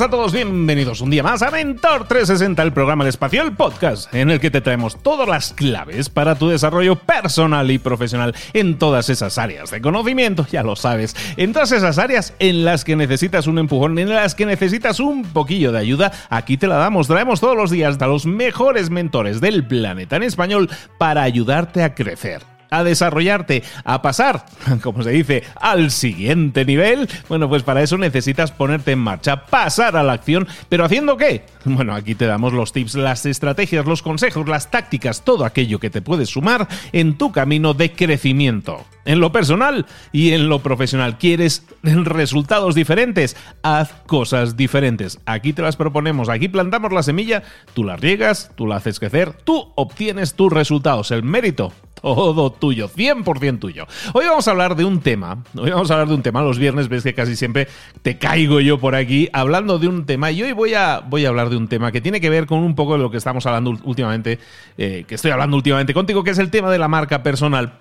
A 0.00 0.10
todos, 0.10 0.32
bienvenidos 0.32 1.00
un 1.02 1.10
día 1.10 1.22
más 1.22 1.40
a 1.42 1.52
Mentor 1.52 2.08
360, 2.08 2.60
el 2.64 2.72
programa 2.72 3.04
de 3.04 3.10
espacio, 3.10 3.54
podcast 3.54 4.12
en 4.12 4.28
el 4.28 4.40
que 4.40 4.50
te 4.50 4.60
traemos 4.60 5.00
todas 5.00 5.28
las 5.28 5.52
claves 5.52 6.08
para 6.08 6.34
tu 6.34 6.48
desarrollo 6.48 6.96
personal 6.96 7.70
y 7.70 7.78
profesional 7.78 8.34
en 8.54 8.76
todas 8.76 9.08
esas 9.08 9.38
áreas 9.38 9.70
de 9.70 9.80
conocimiento, 9.80 10.48
ya 10.50 10.64
lo 10.64 10.74
sabes, 10.74 11.14
en 11.36 11.52
todas 11.52 11.70
esas 11.70 11.98
áreas 11.98 12.34
en 12.40 12.64
las 12.64 12.82
que 12.82 12.96
necesitas 12.96 13.46
un 13.46 13.58
empujón, 13.58 13.96
en 14.00 14.08
las 14.08 14.34
que 14.34 14.46
necesitas 14.46 14.98
un 14.98 15.22
poquillo 15.22 15.70
de 15.70 15.78
ayuda, 15.78 16.10
aquí 16.28 16.56
te 16.56 16.66
la 16.66 16.76
damos, 16.76 17.06
traemos 17.06 17.38
todos 17.38 17.56
los 17.56 17.70
días 17.70 17.96
a 18.00 18.06
los 18.08 18.26
mejores 18.26 18.90
mentores 18.90 19.40
del 19.40 19.64
planeta 19.64 20.16
en 20.16 20.24
español 20.24 20.70
para 20.98 21.22
ayudarte 21.22 21.84
a 21.84 21.94
crecer 21.94 22.53
a 22.78 22.84
desarrollarte, 22.84 23.62
a 23.84 24.02
pasar, 24.02 24.46
como 24.82 25.02
se 25.02 25.10
dice, 25.10 25.42
al 25.60 25.90
siguiente 25.90 26.64
nivel, 26.64 27.08
bueno, 27.28 27.48
pues 27.48 27.62
para 27.62 27.82
eso 27.82 27.98
necesitas 27.98 28.52
ponerte 28.52 28.92
en 28.92 28.98
marcha, 28.98 29.46
pasar 29.46 29.96
a 29.96 30.02
la 30.02 30.14
acción, 30.14 30.46
pero 30.68 30.84
¿haciendo 30.84 31.16
qué? 31.16 31.44
Bueno, 31.64 31.94
aquí 31.94 32.14
te 32.14 32.26
damos 32.26 32.52
los 32.52 32.72
tips, 32.72 32.94
las 32.94 33.24
estrategias, 33.26 33.86
los 33.86 34.02
consejos, 34.02 34.46
las 34.48 34.70
tácticas, 34.70 35.22
todo 35.22 35.44
aquello 35.44 35.80
que 35.80 35.90
te 35.90 36.02
puede 36.02 36.26
sumar 36.26 36.68
en 36.92 37.16
tu 37.16 37.32
camino 37.32 37.74
de 37.74 37.92
crecimiento. 37.92 38.84
En 39.04 39.20
lo 39.20 39.32
personal 39.32 39.86
y 40.12 40.32
en 40.32 40.48
lo 40.48 40.60
profesional. 40.60 41.18
¿Quieres 41.18 41.66
resultados 41.82 42.74
diferentes? 42.74 43.36
Haz 43.62 43.92
cosas 44.06 44.56
diferentes. 44.56 45.18
Aquí 45.26 45.52
te 45.52 45.62
las 45.62 45.76
proponemos, 45.76 46.28
aquí 46.28 46.48
plantamos 46.48 46.92
la 46.92 47.02
semilla, 47.02 47.42
tú 47.74 47.84
la 47.84 47.96
riegas, 47.96 48.50
tú 48.56 48.66
la 48.66 48.76
haces 48.76 48.98
crecer, 48.98 49.32
tú 49.32 49.72
obtienes 49.76 50.34
tus 50.34 50.52
resultados. 50.52 51.10
El 51.10 51.22
mérito 51.22 51.72
todo 52.04 52.52
tuyo, 52.52 52.90
100% 52.90 53.58
tuyo. 53.58 53.86
Hoy 54.12 54.26
vamos 54.26 54.46
a 54.46 54.50
hablar 54.50 54.76
de 54.76 54.84
un 54.84 55.00
tema, 55.00 55.42
hoy 55.56 55.70
vamos 55.70 55.90
a 55.90 55.94
hablar 55.94 56.08
de 56.08 56.14
un 56.14 56.22
tema, 56.22 56.42
los 56.42 56.58
viernes 56.58 56.88
ves 56.88 57.02
que 57.02 57.14
casi 57.14 57.34
siempre 57.34 57.66
te 58.02 58.18
caigo 58.18 58.60
yo 58.60 58.78
por 58.78 58.94
aquí 58.94 59.30
hablando 59.32 59.78
de 59.78 59.88
un 59.88 60.04
tema 60.04 60.30
y 60.30 60.42
hoy 60.42 60.52
voy 60.52 60.74
a, 60.74 61.00
voy 61.00 61.24
a 61.24 61.30
hablar 61.30 61.48
de 61.48 61.56
un 61.56 61.66
tema 61.66 61.92
que 61.92 62.02
tiene 62.02 62.20
que 62.20 62.28
ver 62.28 62.44
con 62.44 62.58
un 62.58 62.74
poco 62.74 62.92
de 62.92 62.98
lo 62.98 63.10
que 63.10 63.16
estamos 63.16 63.46
hablando 63.46 63.78
últimamente, 63.84 64.38
eh, 64.76 65.04
que 65.08 65.14
estoy 65.14 65.30
hablando 65.30 65.56
últimamente 65.56 65.94
contigo, 65.94 66.22
que 66.22 66.32
es 66.32 66.38
el 66.38 66.50
tema 66.50 66.70
de 66.70 66.78
la 66.78 66.88
marca 66.88 67.22
personal. 67.22 67.78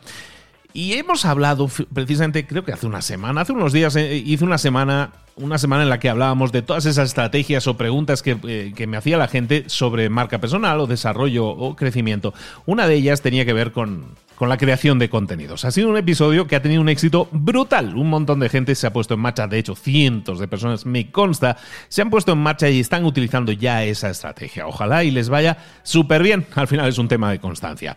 Y 0.73 0.93
hemos 0.93 1.23
hablado 1.25 1.69
precisamente, 1.93 2.47
creo 2.47 2.65
que 2.65 2.73
hace 2.73 2.87
una 2.87 3.03
semana, 3.03 3.41
hace 3.41 3.53
unos 3.53 3.73
días 3.73 3.95
eh, 3.95 4.15
hice 4.17 4.43
una 4.43 4.57
semana, 4.57 5.11
una 5.35 5.59
semana 5.59 5.83
en 5.83 5.89
la 5.89 5.99
que 5.99 6.09
hablábamos 6.09 6.51
de 6.51 6.63
todas 6.63 6.87
esas 6.87 7.09
estrategias 7.09 7.67
o 7.67 7.77
preguntas 7.77 8.23
que, 8.23 8.37
eh, 8.47 8.73
que, 8.75 8.87
me 8.87 8.97
hacía 8.97 9.17
la 9.17 9.27
gente 9.27 9.65
sobre 9.67 10.09
marca 10.09 10.39
personal 10.39 10.79
o 10.79 10.87
desarrollo 10.87 11.45
o 11.45 11.75
crecimiento. 11.75 12.33
Una 12.65 12.87
de 12.87 12.95
ellas 12.95 13.21
tenía 13.21 13.45
que 13.45 13.53
ver 13.53 13.71
con, 13.71 14.15
con 14.35 14.49
la 14.49 14.57
creación 14.57 14.97
de 14.97 15.09
contenidos. 15.09 15.63
Ha 15.63 15.71
sido 15.71 15.89
un 15.89 15.97
episodio 15.97 16.47
que 16.47 16.55
ha 16.55 16.61
tenido 16.61 16.81
un 16.81 16.89
éxito 16.89 17.29
brutal. 17.31 17.95
Un 17.95 18.09
montón 18.09 18.39
de 18.39 18.49
gente 18.49 18.73
se 18.73 18.87
ha 18.87 18.93
puesto 18.93 19.13
en 19.13 19.19
marcha, 19.19 19.47
de 19.47 19.59
hecho 19.59 19.75
cientos 19.75 20.39
de 20.39 20.47
personas, 20.47 20.87
me 20.87 21.11
consta, 21.11 21.55
se 21.87 22.01
han 22.01 22.09
puesto 22.09 22.31
en 22.31 22.39
marcha 22.39 22.67
y 22.69 22.79
están 22.79 23.05
utilizando 23.05 23.51
ya 23.51 23.83
esa 23.83 24.09
estrategia. 24.09 24.65
Ojalá 24.65 25.03
y 25.03 25.11
les 25.11 25.29
vaya 25.29 25.57
súper 25.83 26.23
bien. 26.23 26.47
Al 26.55 26.67
final 26.67 26.89
es 26.89 26.97
un 26.97 27.07
tema 27.07 27.29
de 27.29 27.39
constancia. 27.39 27.95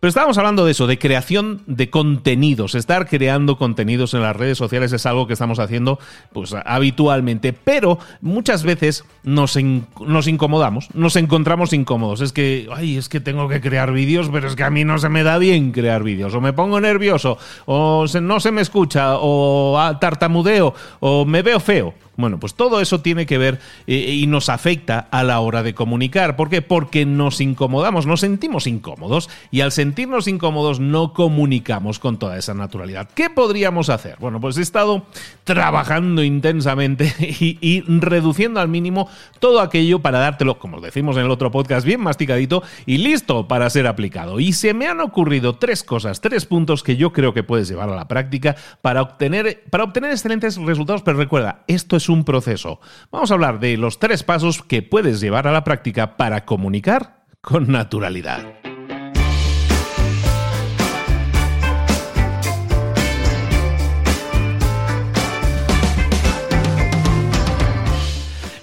Pero 0.00 0.10
estábamos 0.10 0.38
hablando 0.38 0.64
de 0.64 0.70
eso, 0.70 0.86
de 0.86 0.96
creación 0.96 1.62
de 1.66 1.90
contenidos. 1.90 2.76
Estar 2.76 3.08
creando 3.08 3.58
contenidos 3.58 4.14
en 4.14 4.22
las 4.22 4.36
redes 4.36 4.56
sociales 4.56 4.92
es 4.92 5.04
algo 5.06 5.26
que 5.26 5.32
estamos 5.32 5.58
haciendo 5.58 5.98
pues, 6.32 6.54
habitualmente, 6.64 7.52
pero 7.52 7.98
muchas 8.20 8.62
veces 8.62 9.04
nos, 9.24 9.58
nos 10.06 10.28
incomodamos, 10.28 10.88
nos 10.94 11.16
encontramos 11.16 11.72
incómodos. 11.72 12.20
Es 12.20 12.32
que, 12.32 12.68
ay, 12.72 12.96
es 12.96 13.08
que 13.08 13.18
tengo 13.18 13.48
que 13.48 13.60
crear 13.60 13.90
vídeos, 13.90 14.30
pero 14.32 14.46
es 14.46 14.54
que 14.54 14.62
a 14.62 14.70
mí 14.70 14.84
no 14.84 14.98
se 14.98 15.08
me 15.08 15.24
da 15.24 15.36
bien 15.36 15.72
crear 15.72 16.04
vídeos. 16.04 16.32
O 16.32 16.40
me 16.40 16.52
pongo 16.52 16.80
nervioso, 16.80 17.36
o 17.66 18.06
no 18.22 18.38
se 18.38 18.52
me 18.52 18.60
escucha, 18.60 19.16
o 19.18 19.96
tartamudeo, 20.00 20.74
o 21.00 21.24
me 21.24 21.42
veo 21.42 21.58
feo. 21.58 21.94
Bueno, 22.18 22.40
pues 22.40 22.54
todo 22.54 22.80
eso 22.80 23.00
tiene 23.00 23.26
que 23.26 23.38
ver 23.38 23.60
eh, 23.86 23.94
y 23.94 24.26
nos 24.26 24.48
afecta 24.48 25.06
a 25.12 25.22
la 25.22 25.38
hora 25.38 25.62
de 25.62 25.72
comunicar. 25.72 26.34
¿Por 26.34 26.50
qué? 26.50 26.62
Porque 26.62 27.06
nos 27.06 27.40
incomodamos, 27.40 28.06
nos 28.06 28.18
sentimos 28.18 28.66
incómodos 28.66 29.30
y 29.52 29.60
al 29.60 29.70
sentirnos 29.70 30.26
incómodos 30.26 30.80
no 30.80 31.12
comunicamos 31.12 32.00
con 32.00 32.18
toda 32.18 32.36
esa 32.36 32.54
naturalidad. 32.54 33.08
¿Qué 33.14 33.30
podríamos 33.30 33.88
hacer? 33.88 34.16
Bueno, 34.18 34.40
pues 34.40 34.58
he 34.58 34.62
estado 34.62 35.06
trabajando 35.44 36.24
intensamente 36.24 37.14
y, 37.20 37.82
reduciendo 37.86 38.58
al 38.58 38.66
mínimo 38.66 39.08
todo 39.38 39.60
aquello 39.60 40.00
para 40.00 40.18
dártelo, 40.18 40.58
como 40.58 40.80
decimos 40.80 41.16
en 41.18 41.24
el 41.24 41.30
otro 41.30 41.52
podcast, 41.52 41.86
bien 41.86 42.00
masticadito 42.00 42.64
y 42.84 42.98
listo 42.98 43.46
para 43.46 43.70
ser 43.70 43.86
aplicado. 43.86 44.40
Y 44.40 44.54
se 44.54 44.74
me 44.74 44.88
han 44.88 45.00
ocurrido 45.00 45.54
tres 45.54 45.84
cosas, 45.84 46.20
tres 46.20 46.46
puntos 46.46 46.82
que 46.82 46.96
yo 46.96 47.12
creo 47.12 47.32
que 47.32 47.44
puedes 47.44 47.68
llevar 47.68 47.90
a 47.90 47.94
la 47.94 48.08
práctica 48.08 48.56
para 48.82 49.02
obtener, 49.02 49.62
para 49.70 49.84
obtener 49.84 50.10
excelentes 50.10 50.56
resultados. 50.56 51.02
Pero 51.02 51.16
recuerda, 51.16 51.62
esto 51.68 51.96
es 51.96 52.07
un 52.08 52.24
proceso. 52.24 52.80
Vamos 53.10 53.30
a 53.30 53.34
hablar 53.34 53.60
de 53.60 53.76
los 53.76 53.98
tres 53.98 54.22
pasos 54.22 54.62
que 54.62 54.82
puedes 54.82 55.20
llevar 55.20 55.46
a 55.46 55.52
la 55.52 55.64
práctica 55.64 56.16
para 56.16 56.44
comunicar 56.44 57.24
con 57.40 57.70
naturalidad. 57.70 58.77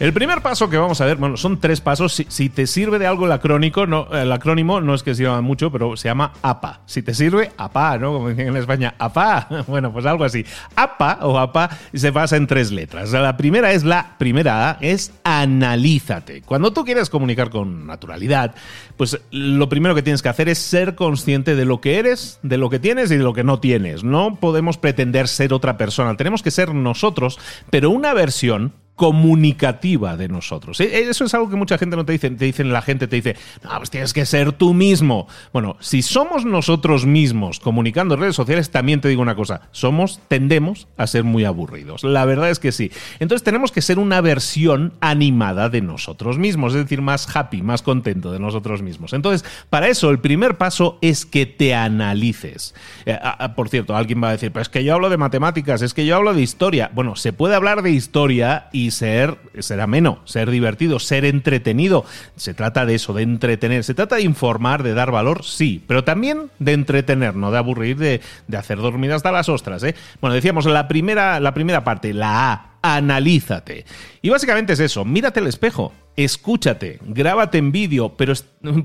El 0.05 0.13
primer 0.13 0.43
paso 0.43 0.69
que 0.69 0.77
vamos 0.77 1.01
a 1.01 1.05
ver, 1.05 1.17
bueno, 1.17 1.35
son 1.35 1.59
tres 1.59 1.81
pasos. 1.81 2.23
Si, 2.27 2.49
te 2.49 2.67
sirve 2.67 2.99
de 2.99 3.07
algo 3.07 3.25
el 3.25 3.31
acrónico, 3.31 3.87
no, 3.87 4.07
el 4.11 4.31
acrónimo 4.31 4.79
no 4.79 4.93
es 4.93 5.01
que 5.01 5.15
sirva 5.15 5.41
mucho, 5.41 5.71
pero 5.71 5.97
se 5.97 6.09
llama 6.09 6.31
APA. 6.43 6.81
Si 6.85 7.01
te 7.01 7.15
sirve, 7.15 7.53
APA, 7.57 7.97
¿no? 7.97 8.13
Como 8.13 8.29
dicen 8.29 8.49
en 8.49 8.55
España, 8.55 8.93
APA. 8.99 9.47
Bueno, 9.67 9.91
pues 9.91 10.05
algo 10.05 10.23
así. 10.23 10.45
APA 10.75 11.17
o 11.23 11.39
APA 11.39 11.71
se 11.91 12.11
basa 12.11 12.37
en 12.37 12.45
tres 12.45 12.71
letras. 12.71 13.13
La 13.13 13.35
primera 13.35 13.71
es 13.71 13.83
la 13.83 14.15
primera 14.19 14.69
A, 14.69 14.77
es 14.79 15.11
analízate. 15.23 16.43
Cuando 16.43 16.71
tú 16.71 16.85
quieres 16.85 17.09
comunicar 17.09 17.49
con 17.49 17.87
naturalidad, 17.87 18.53
pues 18.97 19.19
lo 19.31 19.69
primero 19.69 19.95
que 19.95 20.03
tienes 20.03 20.21
que 20.21 20.29
hacer 20.29 20.49
es 20.49 20.59
ser 20.59 20.93
consciente 20.93 21.55
de 21.55 21.65
lo 21.65 21.81
que 21.81 21.97
eres, 21.97 22.37
de 22.43 22.59
lo 22.59 22.69
que 22.69 22.77
tienes 22.77 23.09
y 23.09 23.17
de 23.17 23.23
lo 23.23 23.33
que 23.33 23.43
no 23.43 23.59
tienes. 23.59 24.03
No 24.03 24.35
podemos 24.35 24.77
pretender 24.77 25.27
ser 25.27 25.51
otra 25.51 25.79
persona. 25.79 26.15
Tenemos 26.15 26.43
que 26.43 26.51
ser 26.51 26.75
nosotros, 26.75 27.39
pero 27.71 27.89
una 27.89 28.13
versión 28.13 28.73
comunicativa 28.95 30.15
de 30.15 30.29
nosotros. 30.29 30.79
E, 30.79 31.09
eso 31.09 31.25
es 31.25 31.33
algo 31.33 31.49
que 31.49 31.55
mucha 31.55 31.77
gente 31.77 31.95
no 31.95 32.05
te 32.05 32.13
dice. 32.13 32.29
Te 32.29 32.45
dicen, 32.45 32.71
la 32.71 32.81
gente 32.81 33.07
te 33.07 33.17
dice, 33.17 33.35
no, 33.63 33.77
pues 33.77 33.89
tienes 33.89 34.13
que 34.13 34.25
ser 34.25 34.53
tú 34.53 34.73
mismo. 34.73 35.27
Bueno, 35.53 35.77
si 35.79 36.01
somos 36.01 36.45
nosotros 36.45 37.05
mismos 37.05 37.59
comunicando 37.59 38.15
en 38.15 38.21
redes 38.21 38.35
sociales, 38.35 38.71
también 38.71 39.01
te 39.01 39.09
digo 39.09 39.21
una 39.21 39.35
cosa, 39.35 39.61
somos, 39.71 40.19
tendemos 40.27 40.87
a 40.97 41.07
ser 41.07 41.23
muy 41.23 41.45
aburridos. 41.45 42.03
La 42.03 42.25
verdad 42.25 42.49
es 42.49 42.59
que 42.59 42.71
sí. 42.71 42.91
Entonces 43.19 43.43
tenemos 43.43 43.71
que 43.71 43.81
ser 43.81 43.99
una 43.99 44.21
versión 44.21 44.93
animada 45.01 45.69
de 45.69 45.81
nosotros 45.81 46.37
mismos, 46.37 46.73
es 46.73 46.83
decir, 46.83 47.01
más 47.01 47.27
happy, 47.35 47.61
más 47.61 47.81
contento 47.81 48.31
de 48.31 48.39
nosotros 48.39 48.81
mismos. 48.81 49.13
Entonces, 49.13 49.47
para 49.69 49.87
eso, 49.87 50.09
el 50.09 50.19
primer 50.19 50.57
paso 50.57 50.97
es 51.01 51.25
que 51.25 51.45
te 51.45 51.75
analices. 51.75 52.73
Eh, 53.05 53.17
por 53.55 53.69
cierto, 53.69 53.95
alguien 53.95 54.23
va 54.23 54.29
a 54.29 54.33
decir, 54.33 54.51
pero 54.51 54.61
es 54.61 54.69
que 54.69 54.83
yo 54.83 54.93
hablo 54.93 55.09
de 55.09 55.17
matemáticas, 55.17 55.81
es 55.81 55.93
que 55.93 56.05
yo 56.05 56.15
hablo 56.15 56.33
de 56.33 56.41
historia. 56.41 56.91
Bueno, 56.93 57.15
se 57.15 57.33
puede 57.33 57.55
hablar 57.55 57.81
de 57.81 57.91
historia 57.91 58.69
y 58.71 58.84
ser, 58.91 59.37
ser 59.59 59.81
ameno, 59.81 60.19
ser 60.25 60.49
divertido, 60.49 60.99
ser 60.99 61.25
entretenido. 61.25 62.05
Se 62.35 62.53
trata 62.53 62.85
de 62.85 62.95
eso, 62.95 63.13
de 63.13 63.23
entretener. 63.23 63.83
Se 63.83 63.93
trata 63.93 64.15
de 64.15 64.23
informar, 64.23 64.83
de 64.83 64.93
dar 64.93 65.11
valor, 65.11 65.43
sí, 65.43 65.83
pero 65.87 66.03
también 66.03 66.51
de 66.59 66.73
entretener, 66.73 67.35
no 67.35 67.51
de 67.51 67.57
aburrir, 67.57 67.97
de, 67.97 68.21
de 68.47 68.57
hacer 68.57 68.77
dormir 68.77 69.11
hasta 69.11 69.31
las 69.31 69.49
ostras. 69.49 69.83
¿eh? 69.83 69.95
Bueno, 70.21 70.33
decíamos 70.33 70.65
la 70.65 70.87
primera, 70.87 71.39
la 71.39 71.53
primera 71.53 71.83
parte, 71.83 72.13
la 72.13 72.51
A, 72.51 72.74
analízate. 72.93 73.85
Y 74.21 74.29
básicamente 74.29 74.73
es 74.73 74.79
eso, 74.79 75.05
mírate 75.05 75.39
al 75.39 75.47
espejo 75.47 75.93
escúchate, 76.15 76.99
grábate 77.05 77.57
en 77.57 77.71
vídeo, 77.71 78.15
pero 78.15 78.33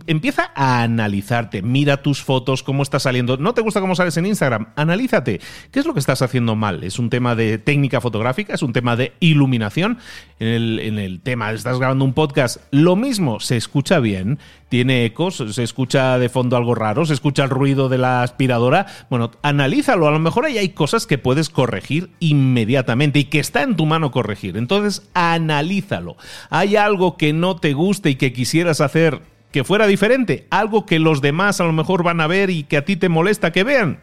empieza 0.07 0.51
a 0.55 0.83
analizarte, 0.83 1.63
mira 1.63 2.03
tus 2.03 2.23
fotos, 2.23 2.63
cómo 2.63 2.83
estás 2.83 3.05
saliendo. 3.05 3.37
¿No 3.37 3.55
te 3.55 3.61
gusta 3.61 3.81
cómo 3.81 3.95
sales 3.95 4.17
en 4.17 4.27
Instagram? 4.27 4.69
Analízate. 4.77 5.41
¿Qué 5.71 5.81
es 5.81 5.87
lo 5.87 5.95
que 5.95 6.01
estás 6.01 6.23
haciendo 6.23 6.57
mal? 6.57 6.83
¿Es 6.83 6.99
un 6.99 7.09
tema 7.09 7.37
de 7.37 7.59
técnica 7.59 8.01
fotográfica? 8.01 8.55
¿Es 8.55 8.63
un 8.63 8.73
tema 8.73 8.97
de 8.97 9.13
iluminación? 9.21 9.99
En 10.41 10.49
el, 10.49 10.79
en 10.81 10.99
el 10.99 11.21
tema, 11.21 11.53
estás 11.53 11.79
grabando 11.79 12.05
un 12.05 12.15
podcast, 12.15 12.59
lo 12.71 12.97
mismo, 12.97 13.41
se 13.41 13.57
escucha 13.57 14.01
bien, 14.01 14.39
tiene 14.71 15.05
ecos, 15.05 15.45
se 15.51 15.63
escucha 15.65 16.17
de 16.19 16.29
fondo 16.29 16.57
algo 16.57 16.77
raro, 16.77 17.05
se 17.05 17.13
escucha 17.13 17.43
el 17.43 17.51
ruido 17.51 17.89
de 17.89 17.99
la 17.99 18.23
aspiradora. 18.23 18.87
Bueno, 19.11 19.33
analízalo, 19.43 20.07
a 20.07 20.13
lo 20.13 20.21
mejor 20.21 20.45
ahí 20.47 20.59
hay 20.59 20.69
cosas 20.71 21.09
que 21.09 21.19
puedes 21.19 21.51
corregir 21.51 22.11
inmediatamente 22.21 23.19
y 23.19 23.25
que 23.25 23.41
está 23.41 23.63
en 23.63 23.75
tu 23.75 23.85
mano 23.85 24.13
corregir. 24.13 24.57
Entonces, 24.57 25.11
analízalo. 25.13 26.17
Hay 26.51 26.77
algo 26.77 27.17
que 27.17 27.33
no 27.33 27.57
te 27.57 27.73
guste 27.73 28.11
y 28.11 28.15
que 28.15 28.33
quisieras 28.33 28.81
hacer 28.81 29.23
que 29.51 29.65
fuera 29.65 29.89
diferente, 29.89 30.47
algo 30.51 30.87
que 30.87 31.01
los 31.01 31.21
demás 31.21 31.61
a 31.61 31.65
lo 31.65 31.73
mejor 31.73 32.05
van 32.05 32.21
a 32.21 32.29
ver 32.29 32.49
y 32.49 32.63
que 32.63 32.77
a 32.77 32.85
ti 32.85 32.95
te 32.95 33.09
molesta 33.09 33.51
que 33.51 33.65
vean. 33.65 33.99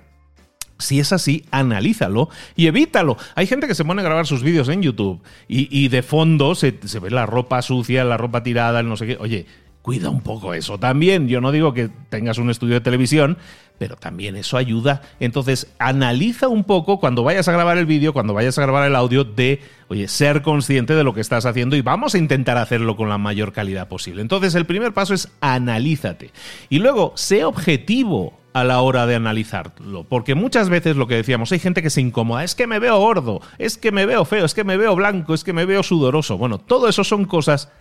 Si 0.79 0.99
es 0.99 1.13
así, 1.13 1.45
analízalo 1.49 2.27
y 2.57 2.67
evítalo. 2.67 3.15
Hay 3.35 3.47
gente 3.47 3.67
que 3.67 3.73
se 3.73 3.85
pone 3.85 4.01
a 4.01 4.05
grabar 4.05 4.27
sus 4.27 4.43
vídeos 4.43 4.67
en 4.67 4.81
YouTube 4.81 5.23
y, 5.47 5.87
de 5.87 6.03
fondo 6.03 6.55
se, 6.55 6.77
se, 6.83 6.99
ve 6.99 7.09
la 7.09 7.25
ropa 7.25 7.61
sucia, 7.61 8.03
la 8.03 8.17
ropa 8.17 8.43
tirada, 8.43 8.81
el 8.81 8.89
no 8.89 8.97
sé 8.97 9.07
qué. 9.07 9.17
Oye, 9.19 9.45
cuida 9.87 10.09
un 10.09 10.19
poco 10.19 10.53
eso 10.53 10.77
también. 10.77 11.29
Yo 11.29 11.39
no 11.39 11.53
digo 11.53 11.73
que 11.73 11.89
tengas 12.09 12.39
un 12.39 12.49
estudio 12.49 12.73
de 12.73 12.81
televisión, 12.81 13.37
pero 13.77 13.95
también 13.95 14.35
eso 14.35 14.57
ayuda. 14.57 15.01
Entonces, 15.21 15.73
analiza 15.79 16.49
un 16.49 16.65
poco 16.65 16.99
cuando 16.99 17.23
vayas 17.23 17.47
a 17.47 17.53
grabar 17.53 17.77
el 17.77 17.85
vídeo, 17.85 18.11
cuando 18.11 18.33
vayas 18.33 18.57
a 18.57 18.63
grabar 18.63 18.85
el 18.85 18.97
audio, 18.97 19.23
de, 19.23 19.61
oye, 19.87 20.09
ser 20.09 20.41
consciente 20.41 20.93
de 20.93 21.05
lo 21.05 21.13
que 21.13 21.21
estás 21.21 21.45
haciendo 21.45 21.77
y 21.77 21.81
vamos 21.81 22.15
a 22.15 22.17
intentar 22.17 22.57
hacerlo 22.57 22.97
con 22.97 23.07
la 23.07 23.17
mayor 23.17 23.53
calidad 23.53 23.87
posible. 23.87 24.21
Entonces, 24.21 24.55
el 24.55 24.65
primer 24.65 24.91
paso 24.93 25.13
es 25.13 25.31
analízate. 25.39 26.31
Y 26.67 26.79
luego, 26.79 27.13
sé 27.15 27.45
objetivo 27.45 28.37
a 28.51 28.65
la 28.65 28.81
hora 28.81 29.05
de 29.05 29.15
analizarlo. 29.15 30.03
Porque 30.03 30.35
muchas 30.35 30.67
veces 30.67 30.97
lo 30.97 31.07
que 31.07 31.15
decíamos, 31.15 31.53
hay 31.53 31.59
gente 31.59 31.81
que 31.81 31.91
se 31.91 32.01
incomoda, 32.01 32.43
es 32.43 32.55
que 32.55 32.67
me 32.67 32.79
veo 32.79 32.99
gordo, 32.99 33.39
es 33.57 33.77
que 33.77 33.93
me 33.93 34.05
veo 34.05 34.25
feo, 34.25 34.43
es 34.43 34.53
que 34.53 34.65
me 34.65 34.75
veo 34.75 34.97
blanco, 34.97 35.33
es 35.33 35.45
que 35.45 35.53
me 35.53 35.63
veo 35.63 35.81
sudoroso. 35.81 36.37
Bueno, 36.37 36.57
todo 36.57 36.89
eso 36.89 37.05
son 37.05 37.23
cosas 37.23 37.71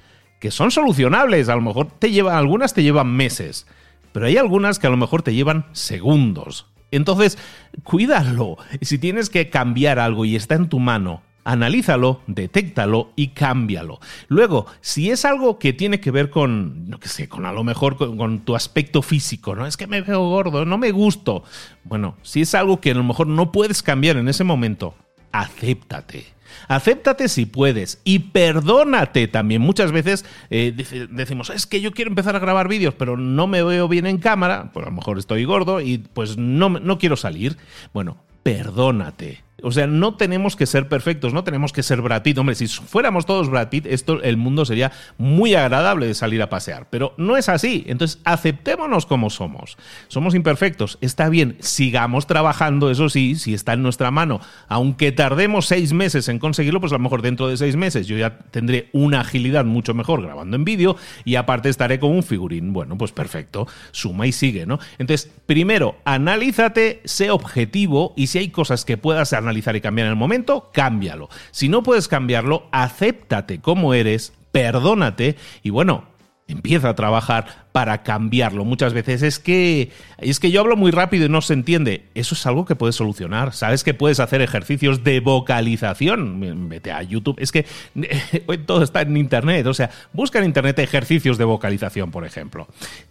que 0.40 0.50
son 0.50 0.70
solucionables. 0.70 1.48
A 1.48 1.56
lo 1.56 1.62
mejor 1.62 1.88
te 1.98 2.10
llevan, 2.10 2.36
algunas 2.36 2.74
te 2.74 2.82
llevan 2.82 3.14
meses, 3.14 3.66
pero 4.12 4.26
hay 4.26 4.36
algunas 4.36 4.78
que 4.78 4.86
a 4.86 4.90
lo 4.90 4.96
mejor 4.96 5.22
te 5.22 5.34
llevan 5.34 5.66
segundos. 5.72 6.66
Entonces, 6.90 7.38
cuídalo. 7.82 8.56
Si 8.80 8.98
tienes 8.98 9.28
que 9.30 9.50
cambiar 9.50 9.98
algo 9.98 10.24
y 10.24 10.36
está 10.36 10.54
en 10.54 10.68
tu 10.68 10.78
mano, 10.78 11.22
analízalo, 11.44 12.22
detéctalo 12.26 13.12
y 13.16 13.28
cámbialo. 13.28 14.00
Luego, 14.28 14.66
si 14.80 15.10
es 15.10 15.24
algo 15.24 15.58
que 15.58 15.72
tiene 15.72 16.00
que 16.00 16.10
ver 16.10 16.30
con, 16.30 16.88
no 16.88 16.98
que 16.98 17.08
sé, 17.08 17.28
con 17.28 17.46
a 17.46 17.52
lo 17.52 17.64
mejor 17.64 17.96
con, 17.96 18.16
con, 18.16 18.40
tu 18.40 18.56
aspecto 18.56 19.00
físico, 19.02 19.54
¿no? 19.54 19.66
Es 19.66 19.76
que 19.76 19.86
me 19.86 20.00
veo 20.00 20.28
gordo, 20.28 20.64
no 20.64 20.76
me 20.76 20.90
gusto. 20.90 21.44
Bueno, 21.84 22.16
si 22.22 22.42
es 22.42 22.54
algo 22.54 22.80
que 22.80 22.90
a 22.90 22.94
lo 22.94 23.04
mejor 23.04 23.28
no 23.28 23.52
puedes 23.52 23.82
cambiar 23.82 24.16
en 24.16 24.28
ese 24.28 24.44
momento, 24.44 24.94
acéptate. 25.32 26.35
Acéptate 26.68 27.28
si 27.28 27.46
puedes 27.46 28.00
y 28.04 28.18
perdónate 28.18 29.28
también. 29.28 29.62
Muchas 29.62 29.92
veces 29.92 30.24
eh, 30.50 30.74
decimos, 31.10 31.50
es 31.50 31.66
que 31.66 31.80
yo 31.80 31.92
quiero 31.92 32.10
empezar 32.10 32.36
a 32.36 32.40
grabar 32.40 32.68
vídeos, 32.68 32.94
pero 32.94 33.16
no 33.16 33.46
me 33.46 33.62
veo 33.62 33.88
bien 33.88 34.06
en 34.06 34.18
cámara, 34.18 34.70
pues 34.72 34.86
a 34.86 34.90
lo 34.90 34.96
mejor 34.96 35.18
estoy 35.18 35.44
gordo 35.44 35.80
y 35.80 35.98
pues 35.98 36.36
no, 36.36 36.68
no 36.68 36.98
quiero 36.98 37.16
salir. 37.16 37.56
Bueno, 37.92 38.18
perdónate. 38.42 39.45
O 39.62 39.72
sea, 39.72 39.86
no 39.86 40.16
tenemos 40.16 40.54
que 40.54 40.66
ser 40.66 40.86
perfectos, 40.86 41.32
no 41.32 41.42
tenemos 41.42 41.72
que 41.72 41.82
ser 41.82 42.02
Brad 42.02 42.22
Pitt. 42.22 42.36
Hombre, 42.36 42.54
si 42.54 42.68
fuéramos 42.68 43.24
todos 43.24 43.48
Brad 43.48 43.70
Pitt, 43.70 43.86
esto, 43.86 44.22
el 44.22 44.36
mundo 44.36 44.66
sería 44.66 44.92
muy 45.16 45.54
agradable 45.54 46.06
de 46.06 46.14
salir 46.14 46.42
a 46.42 46.50
pasear. 46.50 46.88
Pero 46.90 47.14
no 47.16 47.38
es 47.38 47.48
así. 47.48 47.82
Entonces, 47.86 48.20
aceptémonos 48.24 49.06
como 49.06 49.30
somos. 49.30 49.78
Somos 50.08 50.34
imperfectos. 50.34 50.98
Está 51.00 51.30
bien, 51.30 51.56
sigamos 51.60 52.26
trabajando, 52.26 52.90
eso 52.90 53.08
sí, 53.08 53.34
si 53.34 53.54
está 53.54 53.72
en 53.72 53.82
nuestra 53.82 54.10
mano. 54.10 54.40
Aunque 54.68 55.10
tardemos 55.10 55.66
seis 55.66 55.94
meses 55.94 56.28
en 56.28 56.38
conseguirlo, 56.38 56.80
pues 56.80 56.92
a 56.92 56.96
lo 56.96 57.02
mejor 57.02 57.22
dentro 57.22 57.48
de 57.48 57.56
seis 57.56 57.76
meses 57.76 58.06
yo 58.06 58.18
ya 58.18 58.38
tendré 58.50 58.90
una 58.92 59.20
agilidad 59.20 59.64
mucho 59.64 59.94
mejor 59.94 60.22
grabando 60.22 60.56
en 60.56 60.64
vídeo 60.64 60.96
y 61.24 61.36
aparte 61.36 61.70
estaré 61.70 61.98
con 61.98 62.10
un 62.10 62.22
figurín. 62.22 62.74
Bueno, 62.74 62.98
pues 62.98 63.12
perfecto. 63.12 63.66
Suma 63.92 64.26
y 64.26 64.32
sigue, 64.32 64.66
¿no? 64.66 64.78
Entonces, 64.98 65.32
primero, 65.46 65.96
analízate, 66.04 67.00
sé 67.04 67.30
objetivo 67.30 68.12
y 68.16 68.26
si 68.26 68.36
hay 68.36 68.50
cosas 68.50 68.84
que 68.84 68.98
puedas 68.98 69.32
hacer 69.32 69.45
analizar 69.46 69.76
y 69.76 69.80
cambiar 69.80 70.06
en 70.06 70.12
el 70.12 70.18
momento, 70.18 70.70
cámbialo. 70.72 71.28
Si 71.50 71.68
no 71.68 71.82
puedes 71.82 72.08
cambiarlo, 72.08 72.68
acéptate 72.72 73.60
como 73.60 73.94
eres, 73.94 74.32
perdónate 74.52 75.36
y 75.62 75.70
bueno, 75.70 76.04
empieza 76.48 76.88
a 76.90 76.94
trabajar 76.94 77.65
para 77.76 78.02
cambiarlo. 78.02 78.64
Muchas 78.64 78.94
veces 78.94 79.20
es 79.20 79.38
que 79.38 79.90
es 80.16 80.40
que 80.40 80.50
yo 80.50 80.62
hablo 80.62 80.76
muy 80.76 80.92
rápido 80.92 81.26
y 81.26 81.28
no 81.28 81.42
se 81.42 81.52
entiende. 81.52 82.04
Eso 82.14 82.34
es 82.34 82.46
algo 82.46 82.64
que 82.64 82.74
puedes 82.74 82.96
solucionar. 82.96 83.52
Sabes 83.52 83.84
que 83.84 83.92
puedes 83.92 84.18
hacer 84.18 84.40
ejercicios 84.40 85.04
de 85.04 85.20
vocalización. 85.20 86.70
Vete 86.70 86.90
a 86.90 87.02
YouTube. 87.02 87.36
Es 87.38 87.52
que 87.52 87.66
todo 88.66 88.82
está 88.82 89.02
en 89.02 89.18
internet. 89.18 89.66
O 89.66 89.74
sea, 89.74 89.90
busca 90.14 90.38
en 90.38 90.46
internet 90.46 90.78
ejercicios 90.78 91.36
de 91.36 91.44
vocalización, 91.44 92.10
por 92.10 92.24
ejemplo. 92.24 92.66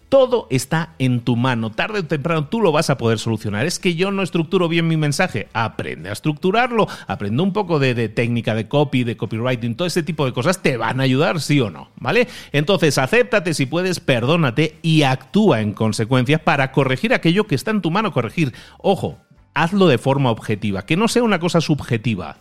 Todo 0.10 0.48
está 0.50 0.94
en 0.98 1.22
tu 1.22 1.36
mano. 1.36 1.72
Tarde 1.72 2.00
o 2.00 2.06
temprano 2.06 2.48
tú 2.48 2.62
lo 2.62 2.72
vas 2.72 2.90
a 2.90 2.98
poder 2.98 3.20
solucionar. 3.20 3.68
Es 3.68 3.78
que 3.78 3.96
yo 3.96 4.12
no 4.12 4.24
estructuro 4.24 4.68
bien 4.68 4.88
mi 4.88 4.98
mensaje. 4.98 5.48
Aprende 5.54 6.10
a 6.10 6.14
estructurarlo. 6.14 6.88
Aprende 7.06 7.44
un 7.44 7.54
poco 7.54 7.78
de, 7.78 8.10
técnica 8.10 8.56
de 8.56 8.68
copy, 8.68 9.04
de 9.04 9.18
copywriting. 9.18 9.76
Todo 9.76 9.88
ese 9.88 10.02
tipo 10.02 10.26
de 10.26 10.34
cosas 10.34 10.62
te 10.64 10.78
van 10.78 11.00
a 11.00 11.04
ayudar, 11.04 11.40
sí 11.40 11.60
o 11.60 11.70
no. 11.70 11.90
¿Vale? 11.98 12.28
Entonces, 12.52 12.98
acéptate 12.98 13.54
si 13.54 13.68
puedes, 13.68 14.00
perdónate 14.00 14.55
y 14.82 15.04
actúa 15.04 15.62
en 15.62 15.74
consecuencia 15.74 16.44
para 16.44 16.72
corregir 16.72 17.14
aquello 17.14 17.48
que 17.48 17.56
está 17.56 17.72
en 17.72 17.82
tu 17.82 17.92
mano 17.92 18.12
corregir. 18.12 18.54
Ojo, 18.78 19.20
hazlo 19.54 19.88
de 19.88 19.98
forma 19.98 20.32
objetiva, 20.32 20.86
que 20.86 20.98
no 20.98 21.08
sea 21.08 21.24
una 21.24 21.40
cosa 21.40 21.62
subjetiva. 21.62 22.38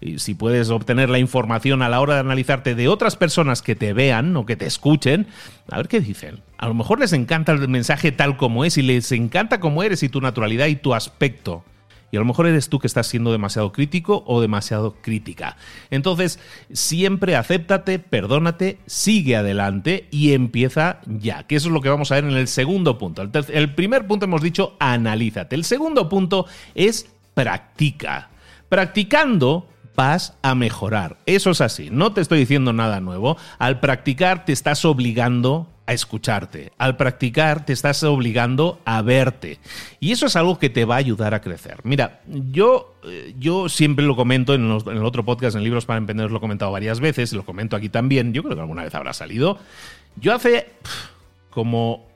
Y 0.00 0.18
si 0.18 0.34
puedes 0.34 0.70
obtener 0.70 1.10
la 1.10 1.18
información 1.18 1.82
a 1.82 1.88
la 1.88 2.00
hora 2.00 2.14
de 2.14 2.20
analizarte 2.20 2.74
de 2.74 2.88
otras 2.88 3.16
personas 3.16 3.60
que 3.60 3.76
te 3.76 3.92
vean 3.92 4.34
o 4.36 4.46
que 4.46 4.56
te 4.56 4.66
escuchen, 4.66 5.26
a 5.70 5.76
ver 5.76 5.88
qué 5.88 6.00
dicen. 6.00 6.40
A 6.56 6.68
lo 6.68 6.74
mejor 6.74 7.00
les 7.00 7.12
encanta 7.12 7.52
el 7.52 7.68
mensaje 7.68 8.10
tal 8.10 8.36
como 8.36 8.64
es 8.64 8.78
y 8.78 8.82
les 8.82 9.12
encanta 9.12 9.60
como 9.60 9.82
eres 9.82 10.02
y 10.02 10.08
tu 10.08 10.20
naturalidad 10.20 10.66
y 10.66 10.76
tu 10.76 10.94
aspecto. 10.94 11.64
Y 12.10 12.16
a 12.16 12.20
lo 12.20 12.26
mejor 12.26 12.46
eres 12.46 12.68
tú 12.68 12.78
que 12.78 12.86
estás 12.86 13.06
siendo 13.06 13.32
demasiado 13.32 13.72
crítico 13.72 14.24
o 14.26 14.40
demasiado 14.40 14.96
crítica. 15.00 15.56
Entonces, 15.90 16.38
siempre 16.72 17.36
acéptate, 17.36 17.98
perdónate, 17.98 18.78
sigue 18.86 19.36
adelante 19.36 20.08
y 20.10 20.32
empieza 20.32 21.00
ya. 21.06 21.44
Que 21.44 21.56
eso 21.56 21.68
es 21.68 21.74
lo 21.74 21.80
que 21.80 21.88
vamos 21.88 22.10
a 22.10 22.16
ver 22.16 22.24
en 22.24 22.32
el 22.32 22.48
segundo 22.48 22.98
punto. 22.98 23.22
El, 23.22 23.30
el 23.48 23.74
primer 23.74 24.06
punto 24.06 24.26
hemos 24.26 24.42
dicho, 24.42 24.76
analízate. 24.80 25.54
El 25.54 25.64
segundo 25.64 26.08
punto 26.08 26.46
es 26.74 27.08
practica. 27.34 28.30
Practicando 28.68 29.66
vas 29.96 30.34
a 30.42 30.54
mejorar. 30.54 31.18
Eso 31.26 31.50
es 31.50 31.60
así, 31.60 31.90
no 31.90 32.12
te 32.12 32.20
estoy 32.20 32.38
diciendo 32.38 32.72
nada 32.72 33.00
nuevo. 33.00 33.36
Al 33.58 33.80
practicar 33.80 34.44
te 34.44 34.52
estás 34.52 34.84
obligando 34.84 35.68
a 35.90 35.92
escucharte. 35.92 36.72
Al 36.78 36.96
practicar 36.96 37.66
te 37.66 37.72
estás 37.72 38.04
obligando 38.04 38.80
a 38.84 39.02
verte. 39.02 39.58
Y 39.98 40.12
eso 40.12 40.26
es 40.26 40.36
algo 40.36 40.56
que 40.56 40.70
te 40.70 40.84
va 40.84 40.94
a 40.94 40.98
ayudar 40.98 41.34
a 41.34 41.40
crecer. 41.40 41.78
Mira, 41.82 42.20
yo, 42.28 42.94
eh, 43.04 43.34
yo 43.38 43.68
siempre 43.68 44.04
lo 44.04 44.14
comento 44.14 44.54
en, 44.54 44.70
el 44.70 45.04
otro 45.04 45.24
podcast, 45.24 45.56
en 45.56 45.64
Libros 45.64 45.86
para 45.86 45.98
Emprendedores, 45.98 46.30
lo 46.30 46.38
he 46.38 46.40
comentado 46.40 46.70
varias 46.70 47.00
veces, 47.00 47.32
lo 47.32 47.44
comento 47.44 47.74
aquí 47.74 47.88
también, 47.88 48.32
yo 48.32 48.44
creo 48.44 48.54
que 48.54 48.60
alguna 48.60 48.84
vez 48.84 48.94
habrá 48.94 49.12
salido. 49.12 49.58
Yo 50.14 50.32
hace 50.32 50.68
como 51.50 52.06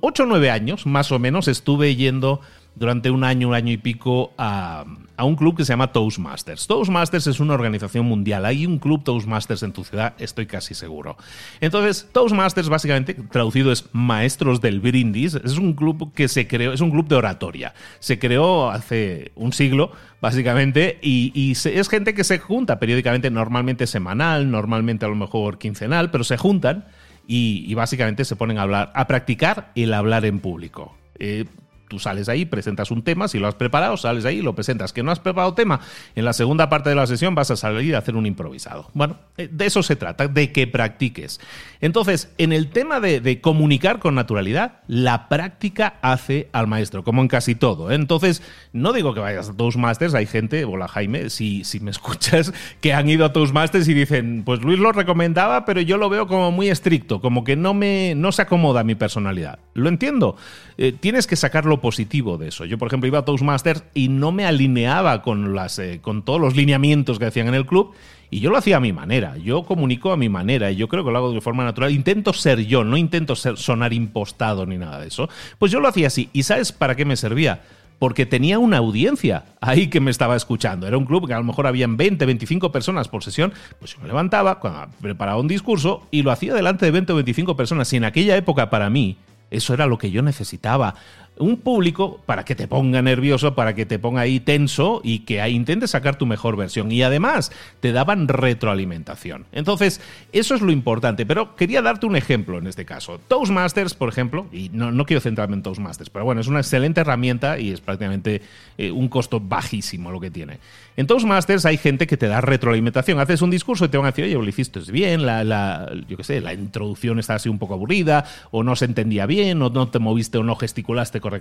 8 0.00 0.24
o 0.24 0.26
9 0.26 0.50
años, 0.50 0.84
más 0.84 1.12
o 1.12 1.20
menos, 1.20 1.46
estuve 1.46 1.94
yendo 1.94 2.40
durante 2.74 3.10
un 3.10 3.24
año, 3.24 3.48
un 3.48 3.54
año 3.54 3.72
y 3.72 3.76
pico 3.76 4.32
a, 4.38 4.84
un 5.18 5.36
club 5.36 5.56
que 5.56 5.64
se 5.64 5.72
llama 5.72 5.92
Toastmasters. 5.92 6.66
Toastmasters 6.66 7.28
es 7.28 7.38
una 7.38 7.54
organización 7.54 8.06
mundial. 8.06 8.44
Hay 8.44 8.66
un 8.66 8.80
club 8.80 9.04
Toastmasters 9.04 9.62
en 9.62 9.72
tu 9.72 9.84
ciudad, 9.84 10.14
estoy 10.18 10.46
casi 10.46 10.74
seguro. 10.74 11.16
Entonces, 11.60 12.08
Toastmasters 12.10 12.68
básicamente 12.68 13.14
traducido 13.14 13.70
es 13.70 13.88
Maestros 13.92 14.60
del 14.60 14.80
Brindis. 14.80 15.34
Es 15.34 15.58
un 15.58 15.74
club 15.74 16.12
que 16.12 16.26
se 16.26 16.48
creó, 16.48 16.72
es 16.72 16.80
un 16.80 16.90
club 16.90 17.06
de 17.06 17.14
oratoria. 17.14 17.72
Se 18.00 18.18
creó 18.18 18.70
hace 18.70 19.30
un 19.36 19.52
siglo, 19.52 19.92
básicamente, 20.20 20.98
y, 21.02 21.52
es 21.52 21.88
gente 21.88 22.14
que 22.14 22.24
se 22.24 22.38
junta 22.38 22.80
periódicamente, 22.80 23.30
normalmente 23.30 23.86
semanal, 23.86 24.50
normalmente 24.50 25.04
a 25.04 25.08
lo 25.08 25.14
mejor 25.14 25.58
quincenal, 25.58 26.10
pero 26.10 26.24
se 26.24 26.36
juntan. 26.36 26.86
Y, 27.28 27.72
básicamente 27.74 28.24
se 28.24 28.34
ponen 28.34 28.58
a 28.58 28.62
hablar, 28.62 28.92
a 28.96 29.06
practicar 29.06 29.70
el 29.76 29.94
hablar 29.94 30.24
en 30.24 30.40
público. 30.40 30.96
Eh, 31.20 31.44
Tú 31.92 31.98
sales 31.98 32.30
ahí, 32.30 32.46
presentas 32.46 32.90
un 32.90 33.02
tema, 33.02 33.28
si 33.28 33.38
lo 33.38 33.46
has 33.46 33.54
preparado, 33.54 33.98
sales 33.98 34.24
ahí, 34.24 34.40
lo 34.40 34.54
presentas. 34.54 34.94
Que 34.94 35.02
no 35.02 35.10
has 35.10 35.20
preparado 35.20 35.52
tema, 35.52 35.80
en 36.14 36.24
la 36.24 36.32
segunda 36.32 36.70
parte 36.70 36.88
de 36.88 36.94
la 36.94 37.06
sesión 37.06 37.34
vas 37.34 37.50
a 37.50 37.56
salir 37.56 37.94
a 37.94 37.98
hacer 37.98 38.16
un 38.16 38.24
improvisado. 38.24 38.88
Bueno, 38.94 39.18
eh, 39.36 39.46
de 39.52 39.66
eso 39.66 39.82
se 39.82 39.94
trata, 39.94 40.26
de 40.26 40.52
que 40.52 40.66
practiques. 40.66 41.38
Entonces, 41.82 42.32
en 42.38 42.54
el 42.54 42.70
tema 42.70 42.98
de, 42.98 43.42
comunicar 43.42 43.98
con 43.98 44.14
naturalidad, 44.14 44.80
la 44.86 45.28
práctica 45.28 45.96
hace 46.00 46.48
al 46.52 46.66
maestro, 46.66 47.04
como 47.04 47.20
en 47.20 47.28
casi 47.28 47.54
todo. 47.54 47.90
¿eh? 47.90 47.94
Entonces, 47.94 48.42
no 48.72 48.94
digo 48.94 49.12
que 49.12 49.20
vayas 49.20 49.50
a 49.50 49.54
Toastmasters, 49.54 50.14
hay 50.14 50.24
gente, 50.24 50.64
hola 50.64 50.88
Jaime, 50.88 51.28
si, 51.28 51.62
si 51.64 51.78
me 51.80 51.90
escuchas, 51.90 52.54
que 52.80 52.94
han 52.94 53.10
ido 53.10 53.26
a 53.26 53.34
Toastmasters 53.34 53.86
y 53.86 53.92
dicen, 53.92 54.44
pues 54.46 54.62
Luis 54.62 54.78
lo 54.78 54.92
recomendaba, 54.92 55.66
pero 55.66 55.82
yo 55.82 55.98
lo 55.98 56.08
veo 56.08 56.26
como 56.26 56.52
muy 56.52 56.70
estricto, 56.70 57.20
como 57.20 57.44
que 57.44 57.54
no, 57.54 57.74
me, 57.74 58.14
no 58.16 58.32
se 58.32 58.40
acomoda 58.40 58.80
a 58.80 58.84
mi 58.84 58.94
personalidad. 58.94 59.58
Lo 59.74 59.90
entiendo, 59.90 60.36
eh, 60.78 60.92
tienes 60.98 61.26
que 61.26 61.36
sacarlo 61.36 61.81
positivo 61.82 62.38
de 62.38 62.48
eso. 62.48 62.64
Yo, 62.64 62.78
por 62.78 62.88
ejemplo, 62.88 63.06
iba 63.06 63.18
a 63.18 63.24
Toastmasters 63.26 63.84
y 63.92 64.08
no 64.08 64.32
me 64.32 64.46
alineaba 64.46 65.20
con, 65.20 65.54
las, 65.54 65.78
eh, 65.78 66.00
con 66.00 66.22
todos 66.22 66.40
los 66.40 66.56
lineamientos 66.56 67.18
que 67.18 67.26
hacían 67.26 67.48
en 67.48 67.54
el 67.54 67.66
club 67.66 67.92
y 68.30 68.40
yo 68.40 68.48
lo 68.48 68.56
hacía 68.56 68.78
a 68.78 68.80
mi 68.80 68.94
manera. 68.94 69.36
Yo 69.36 69.64
comunico 69.64 70.10
a 70.10 70.16
mi 70.16 70.30
manera 70.30 70.70
y 70.70 70.76
yo 70.76 70.88
creo 70.88 71.04
que 71.04 71.10
lo 71.10 71.18
hago 71.18 71.32
de 71.32 71.42
forma 71.42 71.64
natural. 71.64 71.92
Intento 71.92 72.32
ser 72.32 72.60
yo, 72.60 72.82
no 72.82 72.96
intento 72.96 73.36
ser, 73.36 73.58
sonar 73.58 73.92
impostado 73.92 74.64
ni 74.64 74.78
nada 74.78 75.00
de 75.00 75.08
eso. 75.08 75.28
Pues 75.58 75.70
yo 75.70 75.80
lo 75.80 75.88
hacía 75.88 76.06
así. 76.06 76.30
¿Y 76.32 76.44
sabes 76.44 76.72
para 76.72 76.94
qué 76.96 77.04
me 77.04 77.16
servía? 77.16 77.60
porque 78.02 78.26
tenía 78.26 78.58
una 78.58 78.78
audiencia 78.78 79.44
ahí 79.60 79.86
que 79.86 80.00
me 80.00 80.10
estaba 80.10 80.34
escuchando. 80.34 80.88
Era 80.88 80.98
un 80.98 81.04
club 81.04 81.28
que 81.28 81.34
a 81.34 81.38
lo 81.38 81.44
mejor 81.44 81.68
habían 81.68 81.96
20, 81.96 82.26
25 82.26 82.72
personas 82.72 83.06
por 83.06 83.22
sesión. 83.22 83.52
Pues 83.78 83.94
yo 83.94 84.00
me 84.00 84.08
levantaba, 84.08 84.58
preparaba 85.00 85.38
un 85.38 85.46
discurso 85.46 86.08
y 86.10 86.24
lo 86.24 86.32
hacía 86.32 86.52
delante 86.52 86.84
de 86.84 86.90
20 86.90 87.12
o 87.12 87.14
25 87.14 87.54
personas. 87.56 87.92
Y 87.92 87.98
en 87.98 88.04
aquella 88.04 88.36
época 88.36 88.70
para 88.70 88.90
mí 88.90 89.18
eso 89.52 89.72
era 89.72 89.86
lo 89.86 89.98
que 89.98 90.10
yo 90.10 90.22
necesitaba 90.22 90.96
un 91.42 91.58
público 91.58 92.20
para 92.26 92.44
que 92.44 92.54
te 92.54 92.68
ponga 92.68 93.02
nervioso, 93.02 93.54
para 93.54 93.74
que 93.74 93.86
te 93.86 93.98
ponga 93.98 94.22
ahí 94.22 94.40
tenso 94.40 95.00
y 95.04 95.20
que 95.20 95.40
ahí 95.40 95.54
intentes 95.54 95.90
sacar 95.90 96.16
tu 96.16 96.26
mejor 96.26 96.56
versión. 96.56 96.90
Y 96.92 97.02
además 97.02 97.52
te 97.80 97.92
daban 97.92 98.28
retroalimentación. 98.28 99.46
Entonces, 99.52 100.00
eso 100.32 100.54
es 100.54 100.60
lo 100.60 100.72
importante. 100.72 101.26
Pero 101.26 101.56
quería 101.56 101.82
darte 101.82 102.06
un 102.06 102.16
ejemplo 102.16 102.58
en 102.58 102.66
este 102.66 102.84
caso. 102.84 103.20
Toastmasters, 103.28 103.94
por 103.94 104.08
ejemplo, 104.08 104.46
y 104.52 104.70
no, 104.72 105.04
quiero 105.04 105.20
centrarme 105.20 105.56
en 105.56 105.62
Toastmasters, 105.62 106.10
pero 106.10 106.24
bueno, 106.24 106.40
es 106.40 106.46
una 106.46 106.60
excelente 106.60 107.00
herramienta 107.00 107.58
y 107.58 107.70
es 107.70 107.80
prácticamente 107.80 108.42
eh, 108.78 108.90
un 108.90 109.08
costo 109.08 109.40
bajísimo 109.40 110.10
lo 110.10 110.20
que 110.20 110.30
tiene. 110.30 110.58
En 110.96 111.06
Toastmasters 111.06 111.64
hay 111.64 111.78
gente 111.78 112.06
que 112.06 112.16
te 112.16 112.28
da 112.28 112.40
retroalimentación. 112.40 113.18
Haces 113.18 113.42
un 113.42 113.50
discurso 113.50 113.86
y 113.86 113.88
te 113.88 113.96
van 113.96 114.06
a 114.06 114.10
decir, 114.10 114.24
oye, 114.24 114.34
lo 114.34 114.48
hiciste 114.48 114.80
bien, 114.90 115.24
la, 115.24 115.90
yo 116.08 116.16
qué 116.16 116.24
sé, 116.24 116.40
la 116.40 116.54
introducción 116.54 117.18
está 117.18 117.34
así 117.34 117.48
un 117.48 117.58
poco 117.58 117.74
aburrida, 117.74 118.24
o 118.50 118.62
no 118.62 118.76
se 118.76 118.84
entendía 118.84 119.26
bien, 119.26 119.60
o 119.62 119.70
no 119.70 119.88
te 119.88 119.98
moviste 119.98 120.38
o 120.38 120.42
no 120.42 120.56
gesticulaste 120.56 121.20
correctamente. 121.20 121.31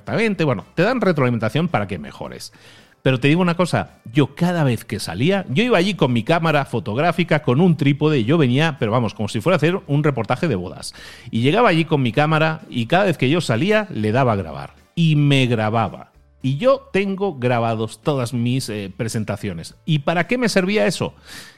Bueno, 0.46 0.66
te 0.76 0.84
dan 0.84 1.02
retroalimentación 1.02 1.68
para 1.68 1.88
que 1.88 2.00
mejores. 2.00 2.54
Pero 3.02 3.20
te 3.20 3.28
digo 3.28 3.42
una 3.42 3.56
cosa, 3.56 3.98
yo 4.14 4.36
cada 4.36 4.64
vez 4.64 4.86
que 4.86 5.00
salía, 5.00 5.46
yo 5.50 5.64
iba 5.64 5.78
allí 5.78 5.96
con 5.96 6.14
mi 6.14 6.24
cámara 6.24 6.66
fotográfica, 6.66 7.42
con 7.42 7.60
un 7.60 7.76
trípode, 7.76 8.24
yo 8.24 8.38
venía, 8.38 8.78
pero 8.80 8.92
vamos, 8.92 9.16
como 9.16 9.28
si 9.28 9.42
fuera 9.42 9.56
a 9.56 9.58
hacer 9.58 9.80
un 9.88 10.04
reportaje 10.04 10.48
de 10.48 10.56
bodas. 10.56 10.94
Y 11.32 11.42
llegaba 11.42 11.70
allí 11.70 11.86
con 11.86 12.04
mi 12.04 12.12
cámara 12.12 12.62
y 12.70 12.86
cada 12.86 13.06
vez 13.06 13.18
que 13.18 13.30
yo 13.30 13.42
salía 13.42 13.88
le 13.90 14.12
daba 14.12 14.34
a 14.34 14.36
grabar. 14.36 14.76
Y 14.94 15.16
me 15.16 15.48
grababa. 15.48 16.12
Y 16.44 16.58
yo 16.58 16.90
tengo 16.94 17.38
grabados 17.38 18.02
todas 18.02 18.34
mis 18.34 18.70
eh, 18.70 18.92
presentaciones. 18.96 19.76
¿Y 19.86 20.00
para 20.00 20.28
qué 20.28 20.38
me 20.38 20.50
servía 20.50 20.86
eso? 20.86 21.16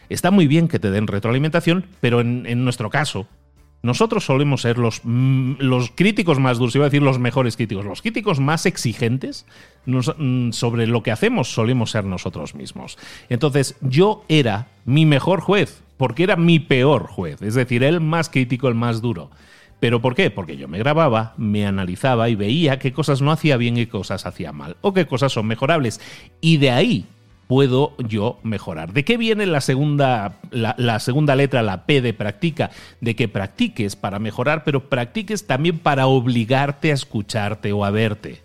Está 0.10 0.32
muy 0.32 0.48
bien 0.48 0.68
que 0.68 0.80
te 0.80 0.92
den 0.92 1.08
retroalimentación, 1.08 1.86
pero 2.00 2.22
en 2.22 2.64
nuestro 2.64 2.90
caso, 2.90 3.28
nosotros 3.84 4.26
solemos 4.26 4.62
ser 4.62 4.78
los, 4.78 5.02
mm, 5.04 5.56
los 5.60 5.92
críticos 5.92 6.40
más 6.40 6.58
duros, 6.58 6.74
iba 6.76 6.86
a 6.86 6.90
decir 6.90 7.04
los 7.04 7.20
mejores 7.20 7.58
críticos, 7.58 7.84
los 7.86 8.02
críticos 8.02 8.40
más 8.40 8.66
exigentes 8.66 9.46
mm, 9.86 10.52
sobre 10.52 10.88
lo 10.88 11.04
que 11.04 11.12
hacemos 11.12 11.54
solemos 11.54 11.92
ser 11.92 12.06
nosotros 12.06 12.56
mismos. 12.56 12.98
Entonces 13.28 13.76
yo 13.82 14.24
era 14.30 14.70
mi 14.86 15.06
mejor 15.06 15.42
juez, 15.42 15.84
porque 15.98 16.24
era 16.24 16.38
mi 16.38 16.60
peor 16.60 17.08
juez, 17.08 17.42
es 17.42 17.56
decir, 17.56 17.84
el 17.84 18.00
más 18.00 18.30
crítico, 18.30 18.70
el 18.70 18.76
más 18.76 19.02
duro. 19.02 19.30
¿Pero 19.82 20.02
por 20.02 20.16
qué? 20.16 20.32
Porque 20.32 20.56
yo 20.56 20.70
me 20.70 20.80
grababa, 20.80 21.34
me 21.36 21.66
analizaba 21.66 22.30
y 22.30 22.36
veía 22.36 22.80
qué 22.80 22.94
cosas 22.94 23.22
no 23.22 23.34
hacía 23.34 23.58
bien 23.58 23.76
y 23.76 23.86
qué 23.86 23.92
cosas 23.92 24.26
hacía 24.26 24.54
mal, 24.54 24.78
o 24.80 24.94
qué 24.94 25.06
cosas 25.06 25.34
son 25.34 25.46
mejorables. 25.46 26.00
Y 26.40 26.56
de 26.56 26.72
ahí 26.72 27.06
puedo 27.54 27.96
yo 28.00 28.40
mejorar? 28.42 28.94
¿De 28.94 29.06
qué 29.06 29.16
viene 29.16 29.46
la 29.46 29.62
segunda, 29.62 30.40
la, 30.50 31.00
segunda 31.00 31.36
letra, 31.36 31.62
la 31.62 31.86
P 31.86 32.02
de 32.02 32.12
practica? 32.12 32.72
De 33.00 33.16
que 33.16 33.28
practiques 33.28 33.96
para 33.96 34.18
mejorar, 34.18 34.64
pero 34.64 34.90
practiques 34.90 35.46
también 35.46 35.78
para 35.78 36.08
obligarte 36.08 36.90
a 36.90 36.96
escucharte 36.96 37.72
o 37.72 37.86
a 37.86 37.92
verte. 37.92 38.42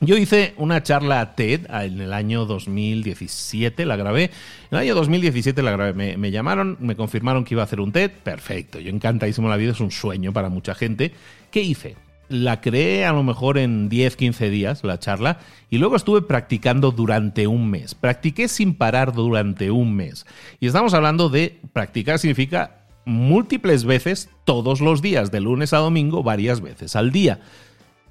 Yo 0.00 0.16
hice 0.16 0.54
una 0.56 0.84
charla 0.84 1.34
TED 1.34 1.66
en 1.68 2.00
el 2.00 2.12
año 2.12 2.44
2017, 2.44 3.84
la 3.84 3.96
grabé. 3.96 4.26
En 4.26 4.30
el 4.70 4.78
año 4.78 4.94
2017 4.94 5.60
la 5.60 5.72
grabé. 5.72 5.92
Me, 5.92 6.16
me, 6.16 6.30
llamaron, 6.30 6.76
me 6.78 6.94
confirmaron 6.94 7.42
que 7.42 7.54
iba 7.54 7.62
a 7.62 7.64
hacer 7.64 7.80
un 7.80 7.90
TED. 7.90 8.12
Perfecto, 8.22 8.78
yo 8.78 8.90
encantadísimo 8.90 9.48
la 9.48 9.56
vida, 9.56 9.72
es 9.72 9.80
un 9.80 9.90
sueño 9.90 10.32
para 10.32 10.48
mucha 10.48 10.76
gente. 10.76 11.12
¿Qué 11.50 11.62
hice? 11.62 11.96
La 12.30 12.60
creé 12.60 13.04
a 13.04 13.12
lo 13.12 13.24
mejor 13.24 13.58
en 13.58 13.88
10, 13.88 14.16
15 14.16 14.50
días, 14.50 14.84
la 14.84 14.98
charla, 15.00 15.38
y 15.68 15.78
luego 15.78 15.96
estuve 15.96 16.22
practicando 16.22 16.92
durante 16.92 17.48
un 17.48 17.68
mes. 17.68 17.96
Practiqué 17.96 18.46
sin 18.46 18.74
parar 18.74 19.12
durante 19.12 19.70
un 19.72 19.94
mes. 19.94 20.26
Y 20.60 20.68
estamos 20.68 20.94
hablando 20.94 21.28
de 21.28 21.60
practicar 21.72 22.20
significa 22.20 22.86
múltiples 23.04 23.84
veces 23.84 24.30
todos 24.44 24.80
los 24.80 25.02
días, 25.02 25.32
de 25.32 25.40
lunes 25.40 25.72
a 25.72 25.78
domingo, 25.78 26.22
varias 26.22 26.60
veces 26.60 26.94
al 26.94 27.10
día. 27.10 27.40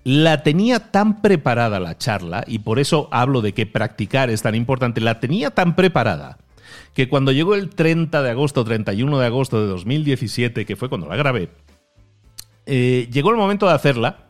La 0.03 0.43
tenía 0.43 0.91
tan 0.91 1.21
preparada 1.21 1.79
la 1.79 1.97
charla, 1.97 2.43
y 2.45 2.59
por 2.59 2.79
eso 2.79 3.07
hablo 3.11 3.41
de 3.41 3.53
que 3.53 3.65
practicar 3.65 4.29
es 4.29 4.41
tan 4.41 4.53
importante, 4.53 4.99
la 4.99 5.21
tenía 5.21 5.51
tan 5.51 5.77
preparada 5.77 6.37
que 6.93 7.07
cuando 7.07 7.31
llegó 7.31 7.55
el 7.55 7.69
30 7.69 8.21
de 8.21 8.29
agosto, 8.31 8.65
31 8.65 9.17
de 9.17 9.25
agosto 9.25 9.61
de 9.61 9.67
2017, 9.67 10.65
que 10.65 10.75
fue 10.75 10.89
cuando 10.89 11.07
la 11.07 11.15
grabé, 11.15 11.49
eh, 12.69 13.09
llegó 13.11 13.31
el 13.31 13.37
momento 13.37 13.67
de 13.67 13.73
hacerla 13.73 14.27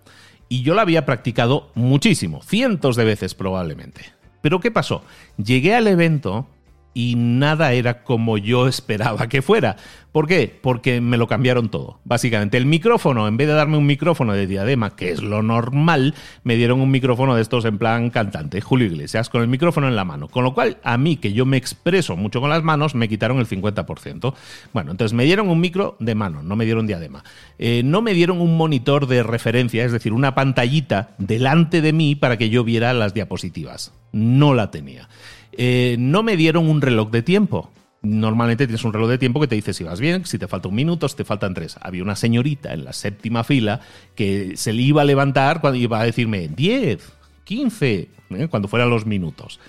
y 0.47 0.61
yo 0.61 0.73
la 0.73 0.83
había 0.83 1.05
practicado 1.05 1.71
muchísimo, 1.75 2.41
cientos 2.41 2.95
de 2.95 3.03
veces 3.03 3.35
probablemente. 3.35 4.01
Pero 4.41 4.61
¿qué 4.61 4.71
pasó? 4.71 5.03
Llegué 5.37 5.75
al 5.75 5.87
evento 5.87 6.47
y 6.93 7.15
nada 7.15 7.73
era 7.73 8.03
como 8.03 8.37
yo 8.37 8.67
esperaba 8.67 9.27
que 9.27 9.41
fuera. 9.41 9.77
¿Por 10.11 10.27
qué? 10.27 10.57
Porque 10.61 11.01
me 11.01 11.17
lo 11.17 11.27
cambiaron 11.27 11.69
todo. 11.69 11.99
Básicamente, 12.03 12.57
el 12.57 12.65
micrófono, 12.65 13.27
en 13.27 13.37
vez 13.37 13.47
de 13.47 13.53
darme 13.53 13.77
un 13.77 13.85
micrófono 13.85 14.33
de 14.33 14.47
diadema, 14.47 14.95
que 14.95 15.11
es 15.11 15.21
lo 15.21 15.43
normal, 15.43 16.15
me 16.43 16.55
dieron 16.55 16.81
un 16.81 16.89
micrófono 16.89 17.35
de 17.35 17.43
estos 17.43 17.63
en 17.65 17.77
plan 17.77 18.09
cantante, 18.09 18.59
Julio 18.59 18.87
Iglesias, 18.87 19.29
con 19.29 19.43
el 19.43 19.47
micrófono 19.47 19.87
en 19.87 19.95
la 19.95 20.05
mano. 20.05 20.27
Con 20.27 20.43
lo 20.43 20.55
cual, 20.55 20.77
a 20.83 20.97
mí, 20.97 21.17
que 21.17 21.31
yo 21.31 21.45
me 21.45 21.57
expreso 21.57 22.17
mucho 22.17 22.41
con 22.41 22.49
las 22.49 22.63
manos, 22.63 22.95
me 22.95 23.07
quitaron 23.07 23.37
el 23.37 23.47
50%. 23.47 24.33
Bueno, 24.73 24.91
entonces 24.91 25.13
me 25.13 25.25
dieron 25.25 25.47
un 25.47 25.59
micro 25.59 25.95
de 25.99 26.15
mano, 26.15 26.41
no 26.41 26.55
me 26.55 26.65
dieron 26.65 26.87
diadema. 26.87 27.23
Eh, 27.59 27.83
no 27.85 28.01
me 28.01 28.15
dieron 28.15 28.41
un 28.41 28.57
monitor 28.57 29.05
de 29.05 29.21
referencia, 29.21 29.85
es 29.85 29.91
decir, 29.91 30.11
una 30.11 30.33
pantallita 30.33 31.11
delante 31.19 31.81
de 31.81 31.93
mí 31.93 32.15
para 32.15 32.37
que 32.37 32.49
yo 32.49 32.63
viera 32.63 32.93
las 32.93 33.13
diapositivas. 33.13 33.93
No 34.11 34.55
la 34.55 34.71
tenía. 34.71 35.07
Eh, 35.61 35.97
no 35.99 36.23
me 36.23 36.37
dieron 36.37 36.69
un 36.69 36.79
reloj 36.79 37.11
de 37.11 37.21
tiempo. 37.21 37.69
Normalmente 38.01 38.65
tienes 38.65 38.85
un 38.85 38.93
reloj 38.93 39.09
de 39.09 39.17
tiempo 39.17 39.41
que 39.41 39.47
te 39.47 39.55
dice 39.55 39.73
si 39.73 39.83
vas 39.83 39.99
bien, 39.99 40.25
si 40.25 40.39
te 40.39 40.47
falta 40.47 40.69
un 40.69 40.75
minuto, 40.75 41.09
si 41.09 41.17
te 41.17 41.25
faltan 41.25 41.53
tres. 41.53 41.75
Había 41.81 42.01
una 42.01 42.15
señorita 42.15 42.73
en 42.73 42.85
la 42.85 42.93
séptima 42.93 43.43
fila 43.43 43.81
que 44.15 44.53
se 44.55 44.71
le 44.71 44.83
iba 44.83 45.01
a 45.01 45.05
levantar 45.05 45.59
cuando 45.59 45.77
iba 45.77 45.99
a 45.99 46.05
decirme 46.05 46.47
10, 46.47 47.11
15, 47.43 48.09
¿eh? 48.29 48.47
cuando 48.49 48.69
fueran 48.69 48.89
los 48.89 49.05
minutos. 49.05 49.59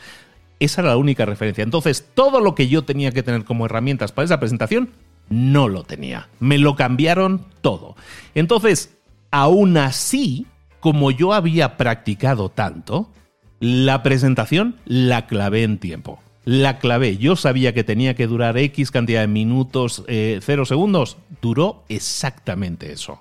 Esa 0.60 0.82
era 0.82 0.90
la 0.90 0.96
única 0.96 1.24
referencia. 1.26 1.64
Entonces, 1.64 2.06
todo 2.14 2.40
lo 2.40 2.54
que 2.54 2.68
yo 2.68 2.82
tenía 2.82 3.10
que 3.10 3.24
tener 3.24 3.44
como 3.44 3.66
herramientas 3.66 4.12
para 4.12 4.26
esa 4.26 4.38
presentación, 4.38 4.90
no 5.28 5.66
lo 5.66 5.82
tenía. 5.82 6.28
Me 6.38 6.58
lo 6.58 6.76
cambiaron 6.76 7.44
todo. 7.62 7.96
Entonces, 8.36 8.96
aún 9.32 9.76
así, 9.76 10.46
como 10.78 11.10
yo 11.10 11.32
había 11.32 11.76
practicado 11.76 12.48
tanto, 12.48 13.10
la 13.60 14.02
presentación 14.02 14.76
la 14.86 15.26
clavé 15.26 15.62
en 15.62 15.78
tiempo. 15.78 16.18
La 16.44 16.78
clavé. 16.78 17.18
Yo 17.18 17.36
sabía 17.36 17.74
que 17.74 17.84
tenía 17.84 18.14
que 18.14 18.26
durar 18.26 18.56
X 18.56 18.90
cantidad 18.90 19.20
de 19.20 19.28
minutos, 19.28 20.02
eh, 20.08 20.40
cero 20.42 20.64
segundos. 20.64 21.18
Duró 21.42 21.84
exactamente 21.88 22.90
eso. 22.90 23.20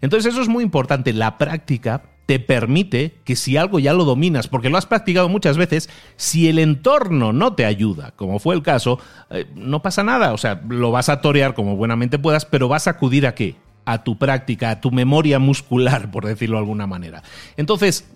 Entonces 0.00 0.32
eso 0.32 0.42
es 0.42 0.48
muy 0.48 0.64
importante. 0.64 1.12
La 1.12 1.36
práctica 1.36 2.02
te 2.26 2.40
permite 2.40 3.18
que 3.24 3.36
si 3.36 3.58
algo 3.58 3.78
ya 3.78 3.92
lo 3.92 4.04
dominas, 4.04 4.48
porque 4.48 4.70
lo 4.70 4.78
has 4.78 4.86
practicado 4.86 5.28
muchas 5.28 5.58
veces, 5.58 5.90
si 6.16 6.48
el 6.48 6.58
entorno 6.58 7.34
no 7.34 7.52
te 7.52 7.66
ayuda, 7.66 8.12
como 8.16 8.38
fue 8.38 8.54
el 8.54 8.62
caso, 8.62 8.98
eh, 9.30 9.44
no 9.54 9.82
pasa 9.82 10.02
nada. 10.02 10.32
O 10.32 10.38
sea, 10.38 10.62
lo 10.66 10.90
vas 10.90 11.10
a 11.10 11.20
torear 11.20 11.54
como 11.54 11.76
buenamente 11.76 12.18
puedas, 12.18 12.46
pero 12.46 12.68
vas 12.68 12.86
a 12.86 12.92
acudir 12.92 13.26
a 13.26 13.34
qué? 13.34 13.56
A 13.84 14.02
tu 14.02 14.16
práctica, 14.16 14.70
a 14.70 14.80
tu 14.80 14.90
memoria 14.90 15.38
muscular, 15.38 16.10
por 16.10 16.24
decirlo 16.24 16.56
de 16.56 16.62
alguna 16.62 16.86
manera. 16.86 17.22
Entonces, 17.58 18.08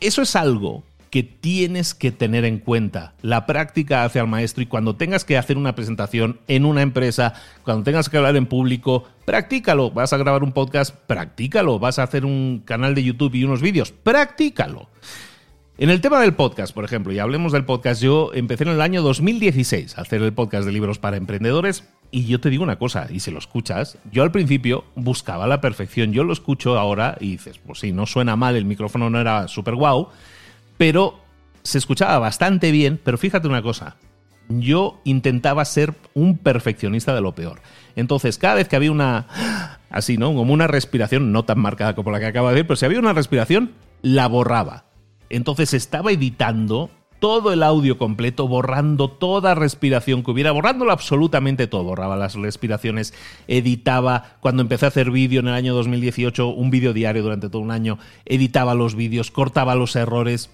eso 0.00 0.22
es 0.22 0.36
algo 0.36 0.84
que 1.12 1.22
tienes 1.22 1.92
que 1.92 2.10
tener 2.10 2.46
en 2.46 2.58
cuenta. 2.58 3.12
La 3.20 3.44
práctica 3.44 4.02
hace 4.02 4.18
al 4.18 4.28
maestro 4.28 4.62
y 4.62 4.66
cuando 4.66 4.96
tengas 4.96 5.26
que 5.26 5.36
hacer 5.36 5.58
una 5.58 5.74
presentación 5.74 6.40
en 6.48 6.64
una 6.64 6.80
empresa, 6.80 7.34
cuando 7.64 7.84
tengas 7.84 8.08
que 8.08 8.16
hablar 8.16 8.34
en 8.36 8.46
público, 8.46 9.04
practícalo. 9.26 9.90
Vas 9.90 10.14
a 10.14 10.16
grabar 10.16 10.42
un 10.42 10.52
podcast, 10.52 10.96
practícalo. 11.06 11.78
Vas 11.78 11.98
a 11.98 12.04
hacer 12.04 12.24
un 12.24 12.62
canal 12.64 12.94
de 12.94 13.04
YouTube 13.04 13.34
y 13.34 13.44
unos 13.44 13.60
vídeos, 13.60 13.92
practícalo. 13.92 14.88
En 15.76 15.90
el 15.90 16.00
tema 16.00 16.18
del 16.18 16.32
podcast, 16.32 16.72
por 16.72 16.84
ejemplo, 16.84 17.12
y 17.12 17.18
hablemos 17.18 17.52
del 17.52 17.66
podcast, 17.66 18.00
yo 18.00 18.30
empecé 18.32 18.64
en 18.64 18.70
el 18.70 18.80
año 18.80 19.02
2016 19.02 19.98
a 19.98 20.00
hacer 20.00 20.22
el 20.22 20.32
podcast 20.32 20.64
de 20.64 20.72
libros 20.72 20.98
para 20.98 21.18
emprendedores 21.18 21.84
y 22.12 22.26
yo 22.26 22.40
te 22.40 22.50
digo 22.50 22.62
una 22.62 22.78
cosa, 22.78 23.08
y 23.10 23.20
si 23.20 23.30
lo 23.30 23.38
escuchas, 23.38 23.98
yo 24.12 24.22
al 24.22 24.30
principio 24.30 24.84
buscaba 24.94 25.46
la 25.46 25.62
perfección, 25.62 26.12
yo 26.12 26.24
lo 26.24 26.34
escucho 26.34 26.78
ahora 26.78 27.16
y 27.18 27.32
dices, 27.32 27.58
pues 27.58 27.80
sí, 27.80 27.90
no 27.90 28.06
suena 28.06 28.36
mal, 28.36 28.54
el 28.54 28.66
micrófono 28.66 29.08
no 29.08 29.18
era 29.18 29.48
súper 29.48 29.74
guau, 29.74 30.10
pero 30.76 31.18
se 31.62 31.78
escuchaba 31.78 32.18
bastante 32.18 32.70
bien, 32.70 33.00
pero 33.02 33.16
fíjate 33.16 33.48
una 33.48 33.62
cosa, 33.62 33.96
yo 34.48 35.00
intentaba 35.04 35.64
ser 35.64 35.94
un 36.12 36.36
perfeccionista 36.36 37.14
de 37.14 37.22
lo 37.22 37.34
peor. 37.34 37.62
Entonces, 37.96 38.36
cada 38.36 38.56
vez 38.56 38.68
que 38.68 38.76
había 38.76 38.92
una, 38.92 39.78
así, 39.88 40.18
¿no? 40.18 40.34
Como 40.34 40.52
una 40.52 40.66
respiración, 40.66 41.32
no 41.32 41.44
tan 41.44 41.60
marcada 41.60 41.94
como 41.94 42.10
la 42.10 42.20
que 42.20 42.26
acabo 42.26 42.48
de 42.48 42.54
decir, 42.54 42.66
pero 42.66 42.76
si 42.76 42.84
había 42.84 42.98
una 42.98 43.14
respiración, 43.14 43.72
la 44.02 44.26
borraba. 44.26 44.84
Entonces 45.30 45.72
estaba 45.72 46.12
editando 46.12 46.90
todo 47.22 47.52
el 47.52 47.62
audio 47.62 47.98
completo, 47.98 48.48
borrando 48.48 49.08
toda 49.08 49.54
respiración 49.54 50.24
que 50.24 50.32
hubiera, 50.32 50.50
borrándolo 50.50 50.90
absolutamente 50.90 51.68
todo. 51.68 51.84
Borraba 51.84 52.16
las 52.16 52.34
respiraciones, 52.34 53.14
editaba, 53.46 54.38
cuando 54.40 54.62
empecé 54.62 54.86
a 54.86 54.88
hacer 54.88 55.12
vídeo 55.12 55.38
en 55.38 55.46
el 55.46 55.54
año 55.54 55.72
2018, 55.72 56.48
un 56.48 56.70
vídeo 56.72 56.92
diario 56.92 57.22
durante 57.22 57.48
todo 57.48 57.62
un 57.62 57.70
año, 57.70 58.00
editaba 58.24 58.74
los 58.74 58.96
vídeos, 58.96 59.30
cortaba 59.30 59.76
los 59.76 59.94
errores, 59.94 60.50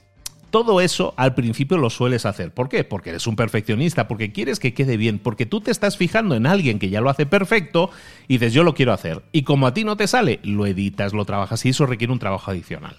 todo 0.50 0.82
eso 0.82 1.14
al 1.16 1.34
principio 1.34 1.78
lo 1.78 1.88
sueles 1.88 2.26
hacer. 2.26 2.52
¿Por 2.52 2.68
qué? 2.68 2.84
Porque 2.84 3.10
eres 3.10 3.26
un 3.26 3.34
perfeccionista, 3.34 4.06
porque 4.06 4.32
quieres 4.32 4.58
que 4.58 4.74
quede 4.74 4.98
bien, 4.98 5.18
porque 5.18 5.46
tú 5.46 5.62
te 5.62 5.70
estás 5.70 5.96
fijando 5.96 6.34
en 6.34 6.46
alguien 6.46 6.78
que 6.78 6.90
ya 6.90 7.00
lo 7.00 7.08
hace 7.08 7.24
perfecto 7.24 7.88
y 8.28 8.34
dices, 8.34 8.52
yo 8.52 8.62
lo 8.62 8.74
quiero 8.74 8.92
hacer. 8.92 9.22
Y 9.32 9.42
como 9.42 9.66
a 9.66 9.72
ti 9.72 9.84
no 9.84 9.96
te 9.96 10.06
sale, 10.06 10.38
lo 10.42 10.66
editas, 10.66 11.14
lo 11.14 11.24
trabajas 11.24 11.64
y 11.64 11.70
eso 11.70 11.86
requiere 11.86 12.12
un 12.12 12.18
trabajo 12.18 12.50
adicional. 12.50 12.98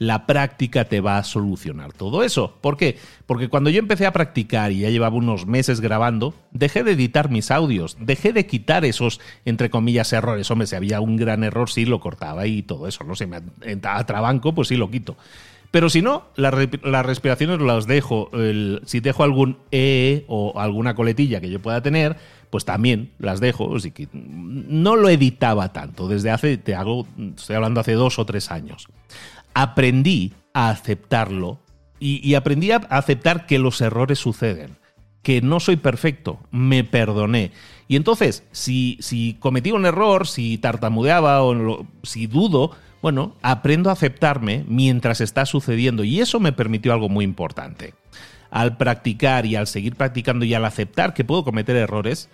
La 0.00 0.24
práctica 0.24 0.86
te 0.86 1.02
va 1.02 1.18
a 1.18 1.24
solucionar 1.24 1.92
todo 1.92 2.22
eso. 2.22 2.56
¿Por 2.62 2.78
qué? 2.78 2.96
Porque 3.26 3.48
cuando 3.48 3.68
yo 3.68 3.78
empecé 3.78 4.06
a 4.06 4.14
practicar 4.14 4.72
y 4.72 4.78
ya 4.78 4.88
llevaba 4.88 5.14
unos 5.14 5.44
meses 5.46 5.82
grabando, 5.82 6.32
dejé 6.52 6.82
de 6.82 6.92
editar 6.92 7.28
mis 7.28 7.50
audios, 7.50 7.98
dejé 8.00 8.32
de 8.32 8.46
quitar 8.46 8.86
esos, 8.86 9.20
entre 9.44 9.68
comillas, 9.68 10.14
errores. 10.14 10.50
Hombre, 10.50 10.66
si 10.68 10.74
había 10.74 11.02
un 11.02 11.18
gran 11.18 11.44
error, 11.44 11.68
sí 11.68 11.84
lo 11.84 12.00
cortaba 12.00 12.46
y 12.46 12.62
todo 12.62 12.88
eso, 12.88 13.04
¿no? 13.04 13.14
Si 13.14 13.26
me 13.26 13.42
atrabanco, 13.82 14.54
pues 14.54 14.68
sí 14.68 14.76
lo 14.76 14.90
quito. 14.90 15.18
Pero 15.70 15.90
si 15.90 16.00
no, 16.00 16.24
las, 16.34 16.54
respiraciones 17.04 17.60
las 17.60 17.86
dejo. 17.86 18.30
si 18.86 19.00
dejo 19.00 19.22
algún 19.22 19.58
E 19.70 20.24
o 20.28 20.58
alguna 20.58 20.94
coletilla 20.94 21.42
que 21.42 21.50
yo 21.50 21.60
pueda 21.60 21.82
tener, 21.82 22.16
pues 22.48 22.64
también 22.64 23.10
las 23.18 23.38
dejo. 23.38 23.70
No 24.12 24.96
lo 24.96 25.10
editaba 25.10 25.74
tanto. 25.74 26.08
Desde 26.08 26.30
hace, 26.30 26.56
te 26.56 26.74
hago, 26.74 27.06
estoy 27.36 27.56
hablando 27.56 27.80
hace 27.80 27.92
dos 27.92 28.18
o 28.18 28.24
tres 28.24 28.50
años. 28.50 28.88
Aprendí 29.54 30.32
a 30.52 30.70
aceptarlo 30.70 31.60
y, 31.98 32.34
aprendí 32.34 32.70
a 32.70 32.76
aceptar 32.76 33.46
que 33.46 33.58
los 33.58 33.80
errores 33.80 34.18
suceden 34.18 34.80
que 35.22 35.42
no 35.42 35.60
soy 35.60 35.76
perfecto, 35.76 36.40
me 36.50 36.82
perdoné. 36.82 37.52
Y 37.88 37.96
entonces, 37.96 38.42
si, 38.52 38.96
si 39.00 39.36
cometí 39.38 39.70
un 39.70 39.84
error, 39.84 40.26
si 40.26 40.56
tartamudeaba 40.56 41.42
o 41.42 41.86
si 42.02 42.26
dudo, 42.26 42.70
bueno, 43.02 43.36
aprendo 43.42 43.90
a 43.90 43.94
aceptarme 43.94 44.64
mientras 44.68 45.20
está 45.20 45.46
sucediendo 45.46 46.04
y 46.04 46.20
eso 46.20 46.40
me 46.40 46.52
permitió 46.52 46.92
algo 46.92 47.08
muy 47.08 47.24
importante. 47.24 47.94
Al 48.50 48.76
practicar 48.76 49.46
y 49.46 49.56
al 49.56 49.66
seguir 49.66 49.94
practicando 49.94 50.44
y 50.44 50.54
al 50.54 50.64
aceptar 50.64 51.14
que 51.14 51.24
puedo 51.24 51.44
cometer 51.44 51.76
errores 51.76 52.28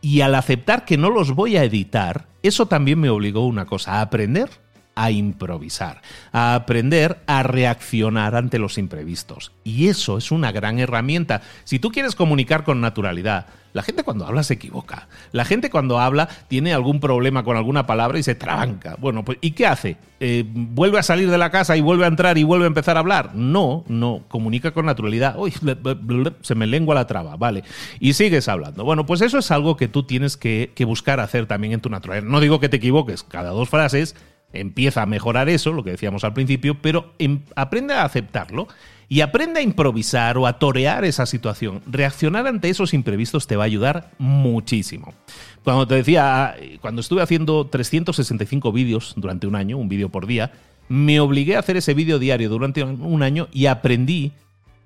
y 0.00 0.20
al 0.20 0.34
aceptar 0.34 0.84
que 0.84 0.98
no 0.98 1.10
los 1.10 1.34
voy 1.34 1.56
a 1.56 1.64
editar, 1.64 2.26
eso 2.42 2.66
también 2.66 3.00
me 3.00 3.10
obligó 3.10 3.40
a 3.40 3.46
una 3.46 3.66
cosa, 3.66 3.94
a 3.94 4.02
aprender 4.02 4.50
a 4.96 5.10
improvisar, 5.10 6.00
a 6.32 6.54
aprender 6.54 7.18
a 7.26 7.42
reaccionar 7.44 8.34
ante 8.34 8.58
los 8.58 8.78
imprevistos. 8.78 9.52
Y 9.62 9.88
eso 9.88 10.18
es 10.18 10.32
una 10.32 10.50
gran 10.50 10.78
herramienta. 10.78 11.42
Si 11.64 11.78
tú 11.78 11.92
quieres 11.92 12.16
comunicar 12.16 12.64
con 12.64 12.80
naturalidad, 12.80 13.46
la 13.76 13.82
gente 13.82 14.04
cuando 14.04 14.26
habla 14.26 14.42
se 14.42 14.54
equivoca. 14.54 15.06
La 15.32 15.44
gente 15.44 15.68
cuando 15.68 16.00
habla 16.00 16.30
tiene 16.48 16.72
algún 16.72 16.98
problema 16.98 17.44
con 17.44 17.58
alguna 17.58 17.86
palabra 17.86 18.18
y 18.18 18.22
se 18.22 18.34
tranca. 18.34 18.96
Bueno, 18.98 19.22
pues 19.22 19.36
¿y 19.42 19.50
qué 19.50 19.66
hace? 19.66 19.98
Eh, 20.18 20.44
¿Vuelve 20.48 20.98
a 20.98 21.02
salir 21.02 21.30
de 21.30 21.36
la 21.36 21.50
casa 21.50 21.76
y 21.76 21.82
vuelve 21.82 22.06
a 22.06 22.08
entrar 22.08 22.38
y 22.38 22.42
vuelve 22.42 22.64
a 22.64 22.68
empezar 22.68 22.96
a 22.96 23.00
hablar? 23.00 23.34
No, 23.34 23.84
no, 23.86 24.22
comunica 24.28 24.70
con 24.70 24.86
naturalidad. 24.86 25.38
Uy, 25.38 25.52
se 26.40 26.54
me 26.54 26.66
lengua 26.66 26.94
la 26.94 27.06
traba, 27.06 27.36
vale. 27.36 27.64
Y 28.00 28.14
sigues 28.14 28.48
hablando. 28.48 28.82
Bueno, 28.82 29.04
pues 29.04 29.20
eso 29.20 29.36
es 29.36 29.50
algo 29.50 29.76
que 29.76 29.88
tú 29.88 30.04
tienes 30.04 30.38
que, 30.38 30.72
que 30.74 30.86
buscar 30.86 31.20
hacer 31.20 31.44
también 31.44 31.74
en 31.74 31.80
tu 31.80 31.90
naturaleza. 31.90 32.26
No 32.26 32.40
digo 32.40 32.60
que 32.60 32.70
te 32.70 32.78
equivoques 32.78 33.24
cada 33.24 33.50
dos 33.50 33.68
frases, 33.68 34.16
empieza 34.52 35.02
a 35.02 35.06
mejorar 35.06 35.48
eso, 35.48 35.72
lo 35.72 35.84
que 35.84 35.90
decíamos 35.90 36.24
al 36.24 36.32
principio, 36.32 36.80
pero 36.80 37.12
em, 37.18 37.40
aprende 37.54 37.94
a 37.94 38.04
aceptarlo 38.04 38.68
y 39.08 39.20
aprende 39.20 39.60
a 39.60 39.62
improvisar 39.62 40.36
o 40.38 40.46
a 40.46 40.58
torear 40.58 41.04
esa 41.04 41.26
situación. 41.26 41.82
Reaccionar 41.86 42.46
ante 42.46 42.68
esos 42.68 42.94
imprevistos 42.94 43.46
te 43.46 43.56
va 43.56 43.64
a 43.64 43.66
ayudar 43.66 44.10
muchísimo. 44.18 45.14
Cuando 45.62 45.86
te 45.86 45.94
decía, 45.96 46.56
cuando 46.80 47.00
estuve 47.00 47.22
haciendo 47.22 47.66
365 47.66 48.72
vídeos 48.72 49.14
durante 49.16 49.46
un 49.46 49.56
año, 49.56 49.78
un 49.78 49.88
vídeo 49.88 50.08
por 50.08 50.26
día, 50.26 50.52
me 50.88 51.20
obligué 51.20 51.56
a 51.56 51.60
hacer 51.60 51.76
ese 51.76 51.94
vídeo 51.94 52.18
diario 52.18 52.48
durante 52.48 52.82
un 52.82 53.22
año 53.22 53.48
y 53.52 53.66
aprendí 53.66 54.32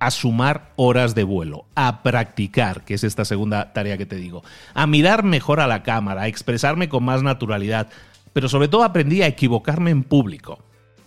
a 0.00 0.10
sumar 0.10 0.72
horas 0.76 1.14
de 1.14 1.24
vuelo, 1.24 1.66
a 1.74 2.02
practicar, 2.02 2.84
que 2.84 2.94
es 2.94 3.04
esta 3.04 3.26
segunda 3.26 3.74
tarea 3.74 3.98
que 3.98 4.06
te 4.06 4.16
digo, 4.16 4.42
a 4.72 4.86
mirar 4.86 5.24
mejor 5.24 5.60
a 5.60 5.66
la 5.66 5.82
cámara, 5.82 6.22
a 6.22 6.28
expresarme 6.28 6.88
con 6.88 7.04
más 7.04 7.22
naturalidad, 7.22 7.88
pero 8.32 8.48
sobre 8.48 8.68
todo 8.68 8.82
aprendí 8.82 9.22
a 9.22 9.26
equivocarme 9.26 9.90
en 9.90 10.02
público. 10.02 10.58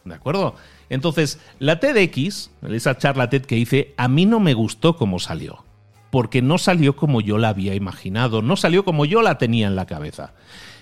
¿De 0.06 0.16
acuerdo? 0.16 0.56
Entonces, 0.90 1.40
la 1.60 1.80
TEDx, 1.80 2.52
esa 2.70 2.98
charla 2.98 3.30
TED 3.30 3.46
que 3.46 3.58
hice, 3.58 3.94
a 3.98 4.08
mí 4.08 4.26
no 4.26 4.40
me 4.40 4.54
gustó 4.54 4.96
cómo 4.98 5.20
salió. 5.20 5.64
Porque 6.12 6.42
no 6.42 6.58
salió 6.58 6.96
como 6.96 7.22
yo 7.22 7.38
la 7.38 7.50
había 7.50 7.74
imaginado, 7.74 8.42
no 8.42 8.56
salió 8.56 8.86
como 8.86 9.06
yo 9.06 9.22
la 9.22 9.38
tenía 9.38 9.68
en 9.68 9.76
la 9.76 9.88
cabeza. 9.88 10.34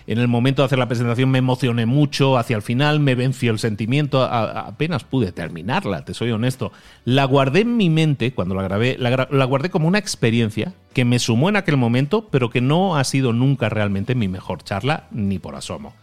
En 0.07 0.17
el 0.17 0.27
momento 0.27 0.61
de 0.61 0.65
hacer 0.65 0.79
la 0.79 0.87
presentación 0.87 1.29
me 1.29 1.37
emocioné 1.37 1.85
mucho, 1.85 2.37
hacia 2.37 2.55
el 2.55 2.61
final 2.61 2.99
me 2.99 3.15
venció 3.15 3.51
el 3.51 3.59
sentimiento, 3.59 4.23
apenas 4.23 5.03
pude 5.03 5.31
terminarla, 5.31 6.03
te 6.03 6.13
soy 6.13 6.31
honesto. 6.31 6.71
La 7.05 7.23
guardé 7.25 7.61
en 7.61 7.77
mi 7.77 7.89
mente 7.89 8.33
cuando 8.33 8.55
la 8.55 8.63
grabé, 8.63 8.97
la, 8.99 9.27
la, 9.29 9.45
guardé 9.45 9.69
como 9.69 9.87
una 9.87 9.99
experiencia 9.99 10.73
que 10.93 11.05
me 11.05 11.19
sumó 11.19 11.49
en 11.49 11.55
aquel 11.55 11.77
momento, 11.77 12.27
pero 12.29 12.49
que 12.49 12.61
no 12.61 12.97
ha 12.97 13.03
sido 13.03 13.31
nunca 13.31 13.69
realmente 13.69 14.15
mi 14.15 14.27
mejor 14.27 14.63
charla, 14.63 15.07
ni 15.11 15.39
por 15.39 15.55
asomo. 15.55 15.93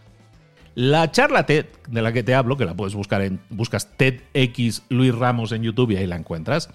La 0.79 1.11
charla 1.11 1.45
TED 1.45 1.65
de 1.89 2.01
la 2.01 2.13
que 2.13 2.23
te 2.23 2.33
hablo, 2.33 2.55
que 2.55 2.63
la 2.63 2.73
puedes 2.73 2.95
buscar 2.95 3.21
en 3.21 3.41
buscas 3.49 3.97
TEDx 3.97 4.83
Luis 4.87 5.13
Ramos 5.13 5.51
en 5.51 5.61
YouTube 5.61 5.91
y 5.91 5.97
ahí 5.97 6.07
la 6.07 6.15
encuentras. 6.15 6.69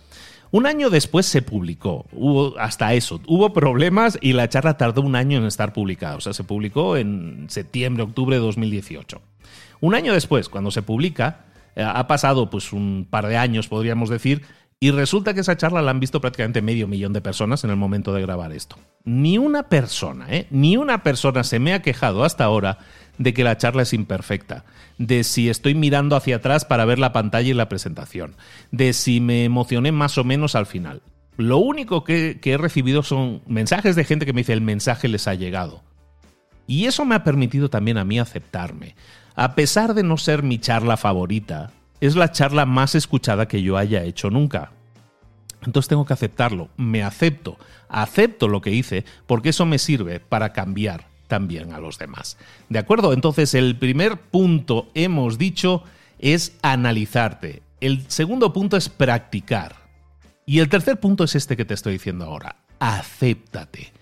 Un 0.50 0.66
año 0.66 0.90
después 0.90 1.24
se 1.24 1.40
publicó, 1.40 2.04
hubo 2.12 2.58
hasta 2.58 2.92
eso, 2.92 3.22
hubo 3.26 3.54
problemas 3.54 4.18
y 4.20 4.34
la 4.34 4.46
charla 4.50 4.76
tardó 4.76 5.00
un 5.00 5.16
año 5.16 5.38
en 5.38 5.46
estar 5.46 5.72
publicada, 5.72 6.16
o 6.16 6.20
sea, 6.20 6.34
se 6.34 6.44
publicó 6.44 6.98
en 6.98 7.46
septiembre, 7.48 8.02
octubre 8.02 8.36
de 8.36 8.42
2018. 8.42 9.22
Un 9.80 9.94
año 9.94 10.12
después, 10.12 10.50
cuando 10.50 10.70
se 10.70 10.82
publica, 10.82 11.46
eh, 11.74 11.82
ha 11.82 12.06
pasado 12.06 12.50
pues 12.50 12.74
un 12.74 13.06
par 13.08 13.26
de 13.26 13.38
años, 13.38 13.68
podríamos 13.68 14.10
decir, 14.10 14.42
y 14.84 14.90
resulta 14.90 15.32
que 15.32 15.40
esa 15.40 15.56
charla 15.56 15.80
la 15.80 15.92
han 15.92 15.98
visto 15.98 16.20
prácticamente 16.20 16.60
medio 16.60 16.86
millón 16.86 17.14
de 17.14 17.22
personas 17.22 17.64
en 17.64 17.70
el 17.70 17.76
momento 17.76 18.12
de 18.12 18.20
grabar 18.20 18.52
esto. 18.52 18.76
Ni 19.06 19.38
una 19.38 19.70
persona, 19.70 20.26
¿eh? 20.28 20.46
Ni 20.50 20.76
una 20.76 21.02
persona 21.02 21.42
se 21.42 21.58
me 21.58 21.72
ha 21.72 21.80
quejado 21.80 22.22
hasta 22.22 22.44
ahora 22.44 22.76
de 23.16 23.32
que 23.32 23.44
la 23.44 23.56
charla 23.56 23.80
es 23.80 23.94
imperfecta, 23.94 24.66
de 24.98 25.24
si 25.24 25.48
estoy 25.48 25.74
mirando 25.74 26.16
hacia 26.16 26.36
atrás 26.36 26.66
para 26.66 26.84
ver 26.84 26.98
la 26.98 27.14
pantalla 27.14 27.48
y 27.48 27.54
la 27.54 27.70
presentación, 27.70 28.36
de 28.72 28.92
si 28.92 29.22
me 29.22 29.44
emocioné 29.44 29.90
más 29.90 30.18
o 30.18 30.24
menos 30.24 30.54
al 30.54 30.66
final. 30.66 31.00
Lo 31.38 31.56
único 31.56 32.04
que, 32.04 32.38
que 32.38 32.52
he 32.52 32.58
recibido 32.58 33.02
son 33.02 33.40
mensajes 33.46 33.96
de 33.96 34.04
gente 34.04 34.26
que 34.26 34.34
me 34.34 34.42
dice 34.42 34.52
el 34.52 34.60
mensaje 34.60 35.08
les 35.08 35.26
ha 35.28 35.32
llegado. 35.32 35.82
Y 36.66 36.84
eso 36.84 37.06
me 37.06 37.14
ha 37.14 37.24
permitido 37.24 37.70
también 37.70 37.96
a 37.96 38.04
mí 38.04 38.18
aceptarme. 38.18 38.96
A 39.34 39.54
pesar 39.54 39.94
de 39.94 40.02
no 40.02 40.18
ser 40.18 40.42
mi 40.42 40.58
charla 40.58 40.98
favorita, 40.98 41.72
es 42.06 42.16
la 42.16 42.32
charla 42.32 42.66
más 42.66 42.94
escuchada 42.94 43.48
que 43.48 43.62
yo 43.62 43.76
haya 43.76 44.02
hecho 44.02 44.30
nunca. 44.30 44.72
Entonces 45.64 45.88
tengo 45.88 46.04
que 46.04 46.12
aceptarlo, 46.12 46.68
me 46.76 47.02
acepto, 47.02 47.56
acepto 47.88 48.48
lo 48.48 48.60
que 48.60 48.70
hice, 48.70 49.04
porque 49.26 49.50
eso 49.50 49.64
me 49.64 49.78
sirve 49.78 50.20
para 50.20 50.52
cambiar 50.52 51.06
también 51.26 51.72
a 51.72 51.78
los 51.78 51.98
demás. 51.98 52.36
¿De 52.68 52.78
acuerdo? 52.78 53.12
Entonces 53.12 53.54
el 53.54 53.78
primer 53.78 54.18
punto, 54.18 54.90
hemos 54.94 55.38
dicho, 55.38 55.82
es 56.18 56.56
analizarte. 56.62 57.62
El 57.80 58.10
segundo 58.10 58.52
punto 58.52 58.76
es 58.76 58.88
practicar. 58.88 59.76
Y 60.46 60.58
el 60.58 60.68
tercer 60.68 61.00
punto 61.00 61.24
es 61.24 61.34
este 61.34 61.56
que 61.56 61.64
te 61.64 61.74
estoy 61.74 61.94
diciendo 61.94 62.26
ahora, 62.26 62.56
acéptate 62.78 63.92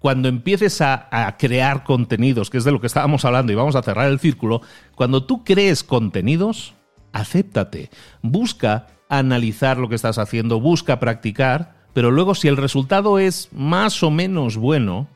cuando 0.00 0.28
empieces 0.28 0.80
a, 0.80 1.36
crear 1.38 1.84
contenidos, 1.84 2.48
que 2.50 2.58
es 2.58 2.64
de 2.64 2.72
lo 2.72 2.80
que 2.80 2.86
estábamos 2.86 3.24
hablando 3.24 3.52
y 3.52 3.54
vamos 3.54 3.76
a 3.76 3.82
cerrar 3.82 4.08
el 4.08 4.18
círculo, 4.18 4.62
cuando 4.94 5.24
tú 5.24 5.44
crees 5.44 5.84
contenidos, 5.84 6.74
acéptate, 7.12 7.90
busca 8.22 8.88
analizar 9.08 9.78
lo 9.78 9.88
que 9.88 9.94
estás 9.94 10.18
haciendo, 10.18 10.60
busca 10.60 11.00
practicar, 11.00 11.74
pero 11.92 12.10
luego 12.10 12.34
si 12.34 12.48
el 12.48 12.56
resultado 12.56 13.18
es 13.18 13.48
más 13.52 14.02
o 14.02 14.10
menos 14.10 14.56
bueno, 14.56 15.08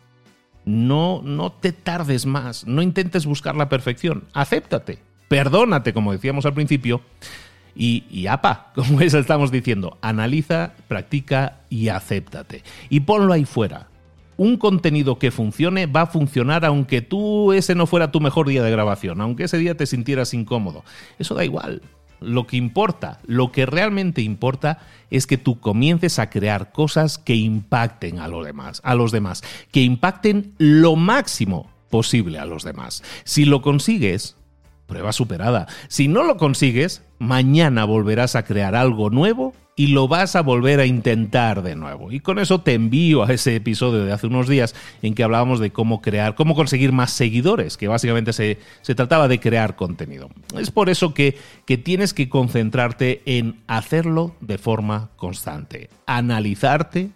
no, 0.65 1.21
no 1.23 1.53
te 1.53 1.73
tardes 1.73 2.27
más, 2.27 2.67
no 2.67 2.83
intentes 2.83 3.27
buscar 3.27 3.55
la 3.55 3.69
perfección, 3.69 4.25
acéptate, 4.33 4.99
perdónate, 5.29 5.93
como 5.93 6.13
decíamos 6.13 6.47
al 6.47 6.55
principio, 6.55 7.03
y, 7.77 8.05
y, 8.11 8.29
apa, 8.29 8.73
como 8.75 9.01
es, 9.01 9.15
estamos 9.15 9.51
diciendo, 9.51 9.99
analiza, 10.01 10.75
practica 10.87 11.61
y 11.69 11.89
acéptate. 11.89 12.63
Y 12.89 13.01
ponlo 13.01 13.33
ahí 13.33 13.45
fuera 13.45 13.89
un 14.37 14.57
contenido 14.57 15.19
que 15.19 15.31
funcione 15.31 15.87
va 15.87 16.03
a 16.03 16.07
funcionar 16.07 16.65
aunque 16.65 17.03
tú 17.03 17.53
ese 17.53 17.75
no 17.75 17.87
fuera 17.87 18.11
tu 18.11 18.21
mejor 18.21 18.49
día 18.49 18.63
de 18.63 18.71
grabación, 18.71 19.21
aunque 19.21 19.45
ese 19.45 19.59
día 19.59 19.77
te 19.77 19.87
sintieras 19.87 20.35
incómodo. 20.35 20.85
Eso 21.19 21.35
da 21.35 21.45
igual. 21.45 21.83
Lo 22.21 22.47
que 22.47 22.57
importa, 22.57 23.21
lo 23.27 23.53
que 23.53 23.67
realmente 23.67 24.23
importa 24.23 24.79
es 25.11 25.27
que 25.27 25.37
tú 25.37 25.61
comiences 25.61 26.19
a 26.19 26.31
crear 26.31 26.73
cosas 26.73 27.19
que 27.19 27.35
impacten 27.35 28.19
a 28.19 28.29
los 28.29 28.45
demás, 28.45 28.81
a 28.85 28.95
los 28.95 29.13
demás, 29.13 29.43
que 29.71 29.83
impacten 29.83 30.55
lo 30.59 30.97
máximo 30.97 31.71
posible 31.91 32.39
a 32.39 32.47
los 32.47 32.65
demás. 32.65 33.03
Si 33.25 33.45
lo 33.45 33.63
consigues, 33.63 34.37
prueba 34.87 35.13
superada. 35.13 35.67
Si 35.89 36.09
no 36.09 36.23
lo 36.23 36.37
consigues, 36.37 37.03
mañana 37.19 37.85
volverás 37.85 38.37
a 38.37 38.45
crear 38.45 38.75
algo 38.75 39.11
nuevo 39.11 39.55
y 39.77 39.89
lo 39.89 40.07
vas 40.07 40.37
a 40.37 40.43
volver 40.43 40.81
a 40.81 40.87
intentar 40.87 41.63
de 41.63 41.75
nuevo. 41.75 42.13
Y 42.13 42.21
con 42.21 42.39
eso 42.39 42.61
te 42.61 42.75
envío 42.75 43.25
a 43.25 43.33
ese 43.33 43.57
episodio 43.57 44.05
de 44.05 44.13
hace 44.13 44.27
unos 44.27 44.49
días 44.49 44.75
en 45.03 45.15
que 45.15 45.25
hablábamos 45.25 45.59
de 45.59 45.71
cómo 45.73 46.01
crear, 46.01 46.35
cómo 46.35 46.55
conseguir 46.55 46.93
más 46.93 47.11
seguidores, 47.11 47.77
que 47.77 47.89
básicamente 47.89 48.33
se, 48.33 48.59
trataba 48.95 49.27
de 49.27 49.41
crear 49.41 49.75
contenido. 49.75 50.31
Es 50.57 50.71
por 50.71 50.89
eso 50.89 51.13
que, 51.13 51.37
que 51.67 51.77
tienes 51.77 52.15
que 52.15 52.29
concentrarte 52.29 53.23
en 53.27 53.63
hacerlo 53.67 54.37
de 54.41 54.59
forma 54.59 55.11
constante, 55.17 55.91
analizarte, 56.07 57.11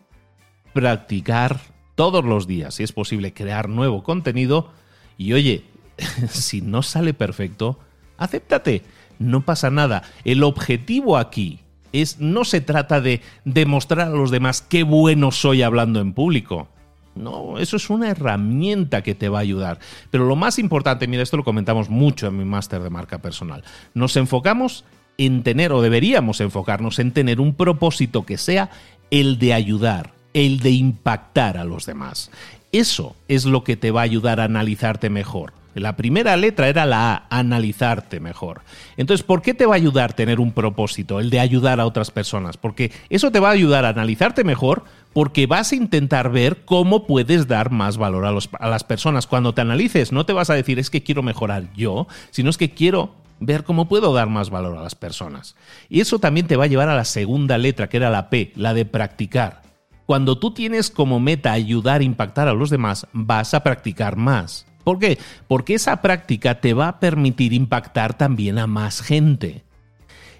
practicar 0.72 1.60
todos 1.94 2.24
los 2.24 2.46
días, 2.46 2.74
si 2.74 2.82
es 2.82 2.92
posible, 2.92 3.32
crear 3.32 3.68
nuevo 3.68 4.02
contenido 4.02 4.70
y 5.16 5.32
oye, 5.32 5.64
si 6.30 6.60
no 6.60 6.82
sale 6.82 7.14
perfecto, 7.14 7.78
acéptate, 8.16 8.82
no 9.18 9.44
pasa 9.44 9.70
nada. 9.70 10.02
El 10.24 10.42
objetivo 10.42 11.16
aquí 11.16 11.60
es 11.92 12.20
no 12.20 12.44
se 12.44 12.60
trata 12.60 13.00
de 13.00 13.22
demostrar 13.44 14.08
a 14.08 14.10
los 14.10 14.30
demás 14.30 14.62
qué 14.62 14.82
bueno 14.82 15.30
soy 15.30 15.62
hablando 15.62 16.00
en 16.00 16.12
público. 16.12 16.68
No, 17.14 17.58
eso 17.58 17.76
es 17.76 17.90
una 17.90 18.10
herramienta 18.10 19.02
que 19.02 19.14
te 19.14 19.28
va 19.28 19.38
a 19.38 19.42
ayudar. 19.42 19.80
Pero 20.10 20.26
lo 20.26 20.36
más 20.36 20.58
importante, 20.58 21.08
mira, 21.08 21.22
esto 21.22 21.36
lo 21.36 21.44
comentamos 21.44 21.90
mucho 21.90 22.28
en 22.28 22.36
mi 22.36 22.44
máster 22.44 22.80
de 22.80 22.90
marca 22.90 23.18
personal. 23.18 23.64
Nos 23.92 24.16
enfocamos 24.16 24.84
en 25.16 25.42
tener, 25.42 25.72
o 25.72 25.82
deberíamos 25.82 26.40
enfocarnos 26.40 27.00
en 27.00 27.10
tener 27.10 27.40
un 27.40 27.54
propósito 27.54 28.24
que 28.24 28.38
sea 28.38 28.70
el 29.10 29.38
de 29.40 29.52
ayudar, 29.52 30.12
el 30.32 30.60
de 30.60 30.70
impactar 30.70 31.56
a 31.56 31.64
los 31.64 31.86
demás. 31.86 32.30
Eso 32.70 33.16
es 33.26 33.44
lo 33.44 33.64
que 33.64 33.76
te 33.76 33.90
va 33.90 34.02
a 34.02 34.04
ayudar 34.04 34.38
a 34.38 34.44
analizarte 34.44 35.10
mejor. 35.10 35.52
La 35.80 35.96
primera 35.96 36.36
letra 36.36 36.68
era 36.68 36.86
la 36.86 37.12
A, 37.12 37.26
analizarte 37.30 38.20
mejor. 38.20 38.62
Entonces, 38.96 39.24
¿por 39.24 39.42
qué 39.42 39.54
te 39.54 39.66
va 39.66 39.74
a 39.74 39.76
ayudar 39.76 40.12
tener 40.12 40.40
un 40.40 40.52
propósito, 40.52 41.20
el 41.20 41.30
de 41.30 41.40
ayudar 41.40 41.80
a 41.80 41.86
otras 41.86 42.10
personas? 42.10 42.56
Porque 42.56 42.92
eso 43.10 43.30
te 43.30 43.40
va 43.40 43.48
a 43.48 43.52
ayudar 43.52 43.84
a 43.84 43.90
analizarte 43.90 44.44
mejor 44.44 44.84
porque 45.12 45.46
vas 45.46 45.72
a 45.72 45.76
intentar 45.76 46.30
ver 46.30 46.64
cómo 46.64 47.06
puedes 47.06 47.48
dar 47.48 47.70
más 47.70 47.96
valor 47.96 48.26
a, 48.26 48.38
a 48.58 48.68
las 48.68 48.84
personas. 48.84 49.26
Cuando 49.26 49.54
te 49.54 49.60
analices, 49.60 50.12
no 50.12 50.26
te 50.26 50.32
vas 50.32 50.50
a 50.50 50.54
decir 50.54 50.78
es 50.78 50.90
que 50.90 51.02
quiero 51.02 51.22
mejorar 51.22 51.72
yo, 51.74 52.06
sino 52.30 52.50
es 52.50 52.58
que 52.58 52.70
quiero 52.70 53.14
ver 53.40 53.64
cómo 53.64 53.88
puedo 53.88 54.12
dar 54.12 54.28
más 54.28 54.50
valor 54.50 54.76
a 54.76 54.82
las 54.82 54.94
personas. 54.94 55.56
Y 55.88 56.00
eso 56.00 56.18
también 56.18 56.46
te 56.46 56.56
va 56.56 56.64
a 56.64 56.68
llevar 56.68 56.88
a 56.88 56.96
la 56.96 57.04
segunda 57.04 57.58
letra, 57.58 57.88
que 57.88 57.96
era 57.96 58.10
la 58.10 58.30
P, 58.30 58.52
la 58.56 58.74
de 58.74 58.84
practicar. 58.84 59.62
Cuando 60.06 60.38
tú 60.38 60.52
tienes 60.52 60.90
como 60.90 61.20
meta 61.20 61.52
ayudar 61.52 62.00
a 62.00 62.04
impactar 62.04 62.48
a 62.48 62.54
los 62.54 62.70
demás, 62.70 63.06
vas 63.12 63.54
a 63.54 63.62
practicar 63.62 64.16
más. 64.16 64.67
¿Por 64.88 64.98
qué? 64.98 65.18
Porque 65.48 65.74
esa 65.74 66.00
práctica 66.00 66.62
te 66.62 66.72
va 66.72 66.88
a 66.88 66.98
permitir 66.98 67.52
impactar 67.52 68.16
también 68.16 68.58
a 68.58 68.66
más 68.66 69.02
gente. 69.02 69.62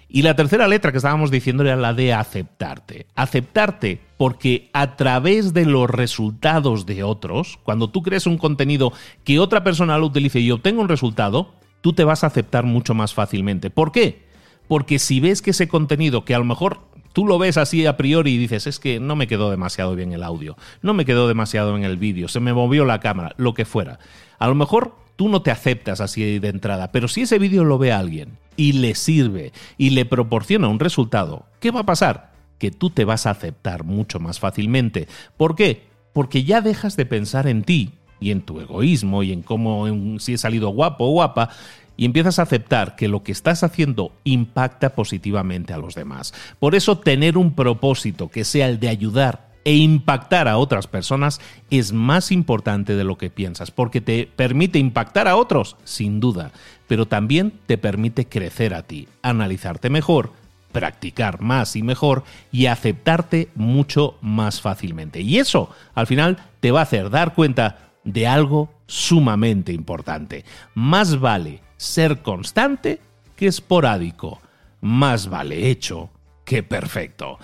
Y 0.07 0.23
la 0.23 0.35
tercera 0.35 0.67
letra 0.67 0.91
que 0.91 0.97
estábamos 0.97 1.29
diciendo 1.29 1.61
era 1.61 1.75
la 1.75 1.93
de 1.93 2.15
aceptarte. 2.15 3.05
Aceptarte 3.13 4.01
porque 4.17 4.71
a 4.73 4.95
través 4.95 5.53
de 5.53 5.67
los 5.67 5.87
resultados 5.87 6.87
de 6.87 7.03
otros, 7.03 7.59
cuando 7.61 7.91
tú 7.91 8.01
crees 8.01 8.25
un 8.25 8.39
contenido 8.39 8.91
que 9.23 9.37
otra 9.37 9.63
persona 9.63 9.99
lo 9.99 10.07
utilice 10.07 10.39
y 10.39 10.49
obtenga 10.49 10.81
un 10.81 10.89
resultado, 10.89 11.53
tú 11.81 11.93
te 11.93 12.03
vas 12.03 12.23
a 12.23 12.27
aceptar 12.27 12.63
mucho 12.63 12.95
más 12.95 13.13
fácilmente. 13.13 13.69
¿Por 13.69 13.91
qué? 13.91 14.23
Porque 14.67 14.97
si 14.97 15.19
ves 15.19 15.43
que 15.43 15.51
ese 15.51 15.67
contenido, 15.67 16.25
que 16.25 16.33
a 16.33 16.39
lo 16.39 16.45
mejor 16.45 16.89
tú 17.13 17.25
lo 17.25 17.37
ves 17.37 17.57
así 17.57 17.85
a 17.85 17.97
priori 17.97 18.31
y 18.31 18.37
dices, 18.37 18.67
es 18.67 18.79
que 18.79 18.99
no 18.99 19.15
me 19.15 19.27
quedó 19.27 19.51
demasiado 19.51 19.95
bien 19.95 20.13
el 20.13 20.23
audio, 20.23 20.55
no 20.81 20.93
me 20.93 21.05
quedó 21.05 21.27
demasiado 21.27 21.75
en 21.75 21.83
el 21.83 21.97
vídeo, 21.97 22.27
se 22.27 22.39
me 22.39 22.53
movió 22.53 22.85
la 22.85 22.99
cámara, 22.99 23.33
lo 23.37 23.53
que 23.53 23.65
fuera. 23.65 23.99
A 24.39 24.47
lo 24.47 24.55
mejor 24.55 24.95
tú 25.15 25.27
no 25.27 25.41
te 25.41 25.51
aceptas 25.51 25.99
así 26.01 26.39
de 26.39 26.47
entrada, 26.47 26.91
pero 26.91 27.07
si 27.09 27.21
ese 27.21 27.39
vídeo 27.39 27.65
lo 27.65 27.77
ve 27.77 27.91
alguien 27.91 28.37
y 28.55 28.71
le 28.71 28.95
sirve 28.95 29.51
y 29.77 29.91
le 29.91 30.05
proporciona 30.05 30.69
un 30.69 30.79
resultado, 30.79 31.45
¿qué 31.59 31.71
va 31.71 31.81
a 31.81 31.85
pasar? 31.85 32.31
Que 32.57 32.71
tú 32.71 32.89
te 32.89 33.05
vas 33.05 33.25
a 33.25 33.31
aceptar 33.31 33.83
mucho 33.83 34.19
más 34.19 34.39
fácilmente. 34.39 35.07
¿Por 35.37 35.55
qué? 35.55 35.83
Porque 36.13 36.45
ya 36.45 36.61
dejas 36.61 36.95
de 36.95 37.05
pensar 37.05 37.47
en 37.47 37.63
ti 37.63 37.91
y 38.21 38.31
en 38.31 38.41
tu 38.41 38.61
egoísmo 38.61 39.23
y 39.23 39.33
en 39.33 39.41
cómo 39.41 40.19
si 40.19 40.33
he 40.33 40.37
salido 40.37 40.69
guapo 40.69 41.05
o 41.05 41.11
guapa 41.11 41.49
y 41.97 42.05
empiezas 42.05 42.39
a 42.39 42.43
aceptar 42.43 42.95
que 42.95 43.09
lo 43.09 43.23
que 43.23 43.33
estás 43.33 43.61
haciendo 43.63 44.13
impacta 44.23 44.95
positivamente 44.95 45.73
a 45.73 45.77
los 45.77 45.95
demás. 45.95 46.33
Por 46.57 46.75
eso 46.75 46.97
tener 46.99 47.37
un 47.37 47.55
propósito 47.55 48.29
que 48.29 48.45
sea 48.45 48.69
el 48.69 48.79
de 48.79 48.87
ayudar 48.87 49.48
e 49.63 49.75
impactar 49.75 50.47
a 50.47 50.57
otras 50.57 50.87
personas 50.87 51.39
es 51.69 51.91
más 51.93 52.31
importante 52.31 52.95
de 52.95 53.03
lo 53.03 53.17
que 53.17 53.29
piensas, 53.29 53.71
porque 53.71 54.01
te 54.01 54.29
permite 54.35 54.79
impactar 54.79 55.27
a 55.27 55.35
otros, 55.35 55.75
sin 55.83 56.19
duda, 56.19 56.51
pero 56.87 57.07
también 57.07 57.53
te 57.65 57.77
permite 57.77 58.25
crecer 58.25 58.73
a 58.73 58.83
ti, 58.83 59.07
analizarte 59.21 59.89
mejor, 59.89 60.31
practicar 60.71 61.41
más 61.41 61.75
y 61.75 61.83
mejor 61.83 62.23
y 62.51 62.67
aceptarte 62.67 63.49
mucho 63.55 64.17
más 64.21 64.61
fácilmente. 64.61 65.21
Y 65.21 65.37
eso, 65.37 65.69
al 65.93 66.07
final, 66.07 66.37
te 66.59 66.71
va 66.71 66.81
a 66.81 66.83
hacer 66.83 67.09
dar 67.09 67.33
cuenta 67.33 67.91
de 68.03 68.27
algo 68.27 68.71
sumamente 68.87 69.71
importante. 69.71 70.45
Más 70.73 71.19
vale 71.19 71.61
ser 71.77 72.21
constante 72.21 72.99
que 73.35 73.47
esporádico. 73.47 74.41
Más 74.81 75.27
vale 75.29 75.69
hecho 75.69 76.09
que 76.45 76.63
perfecto. 76.63 77.37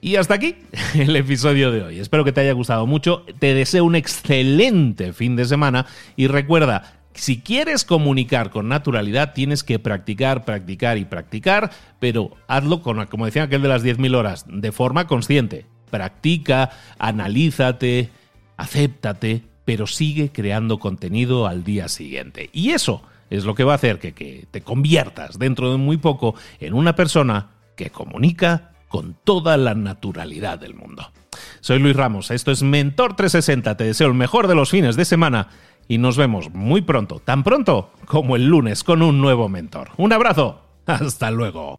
Y 0.00 0.16
hasta 0.16 0.34
aquí 0.34 0.56
el 0.94 1.14
episodio 1.16 1.70
de 1.70 1.82
hoy. 1.82 1.98
Espero 2.00 2.24
que 2.24 2.32
te 2.32 2.40
haya 2.40 2.52
gustado 2.52 2.86
mucho. 2.86 3.24
Te 3.38 3.54
deseo 3.54 3.84
un 3.84 3.96
excelente 3.96 5.12
fin 5.12 5.36
de 5.36 5.44
semana 5.44 5.86
y 6.16 6.26
recuerda, 6.26 7.00
si 7.12 7.40
quieres 7.40 7.84
comunicar 7.84 8.50
con 8.50 8.68
naturalidad, 8.68 9.34
tienes 9.34 9.62
que 9.62 9.78
practicar, 9.78 10.44
practicar 10.44 10.96
y 10.96 11.04
practicar, 11.04 11.70
pero 11.98 12.30
hazlo 12.48 12.82
con, 12.82 13.04
como 13.06 13.26
decía 13.26 13.44
aquel 13.44 13.62
de 13.62 13.68
las 13.68 13.84
10.000 13.84 14.16
horas, 14.16 14.44
de 14.48 14.72
forma 14.72 15.06
consciente. 15.06 15.66
Practica, 15.90 16.70
analízate, 16.98 18.10
acéptate, 18.56 19.42
pero 19.64 19.86
sigue 19.86 20.30
creando 20.30 20.78
contenido 20.78 21.46
al 21.46 21.64
día 21.64 21.88
siguiente. 21.88 22.48
Y 22.52 22.70
eso 22.70 23.02
es 23.28 23.44
lo 23.44 23.54
que 23.54 23.64
va 23.64 23.72
a 23.72 23.76
hacer 23.76 23.98
que, 23.98 24.12
que 24.12 24.46
te 24.50 24.62
conviertas 24.62 25.38
dentro 25.38 25.70
de 25.70 25.76
muy 25.76 25.98
poco 25.98 26.36
en 26.58 26.74
una 26.74 26.94
persona 26.94 27.50
que 27.76 27.90
comunica 27.90 28.70
con 28.90 29.16
toda 29.24 29.56
la 29.56 29.74
naturalidad 29.74 30.58
del 30.58 30.74
mundo. 30.74 31.12
Soy 31.60 31.78
Luis 31.78 31.96
Ramos, 31.96 32.30
esto 32.30 32.50
es 32.50 32.62
Mentor 32.62 33.14
360, 33.14 33.76
te 33.76 33.84
deseo 33.84 34.08
el 34.08 34.14
mejor 34.14 34.48
de 34.48 34.56
los 34.56 34.70
fines 34.70 34.96
de 34.96 35.04
semana 35.04 35.48
y 35.88 35.98
nos 35.98 36.16
vemos 36.16 36.50
muy 36.52 36.82
pronto, 36.82 37.20
tan 37.20 37.44
pronto 37.44 37.92
como 38.04 38.34
el 38.36 38.46
lunes 38.46 38.82
con 38.82 39.02
un 39.02 39.20
nuevo 39.20 39.48
mentor. 39.48 39.90
Un 39.96 40.12
abrazo, 40.12 40.62
hasta 40.86 41.30
luego. 41.30 41.78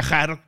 viajar 0.00 0.47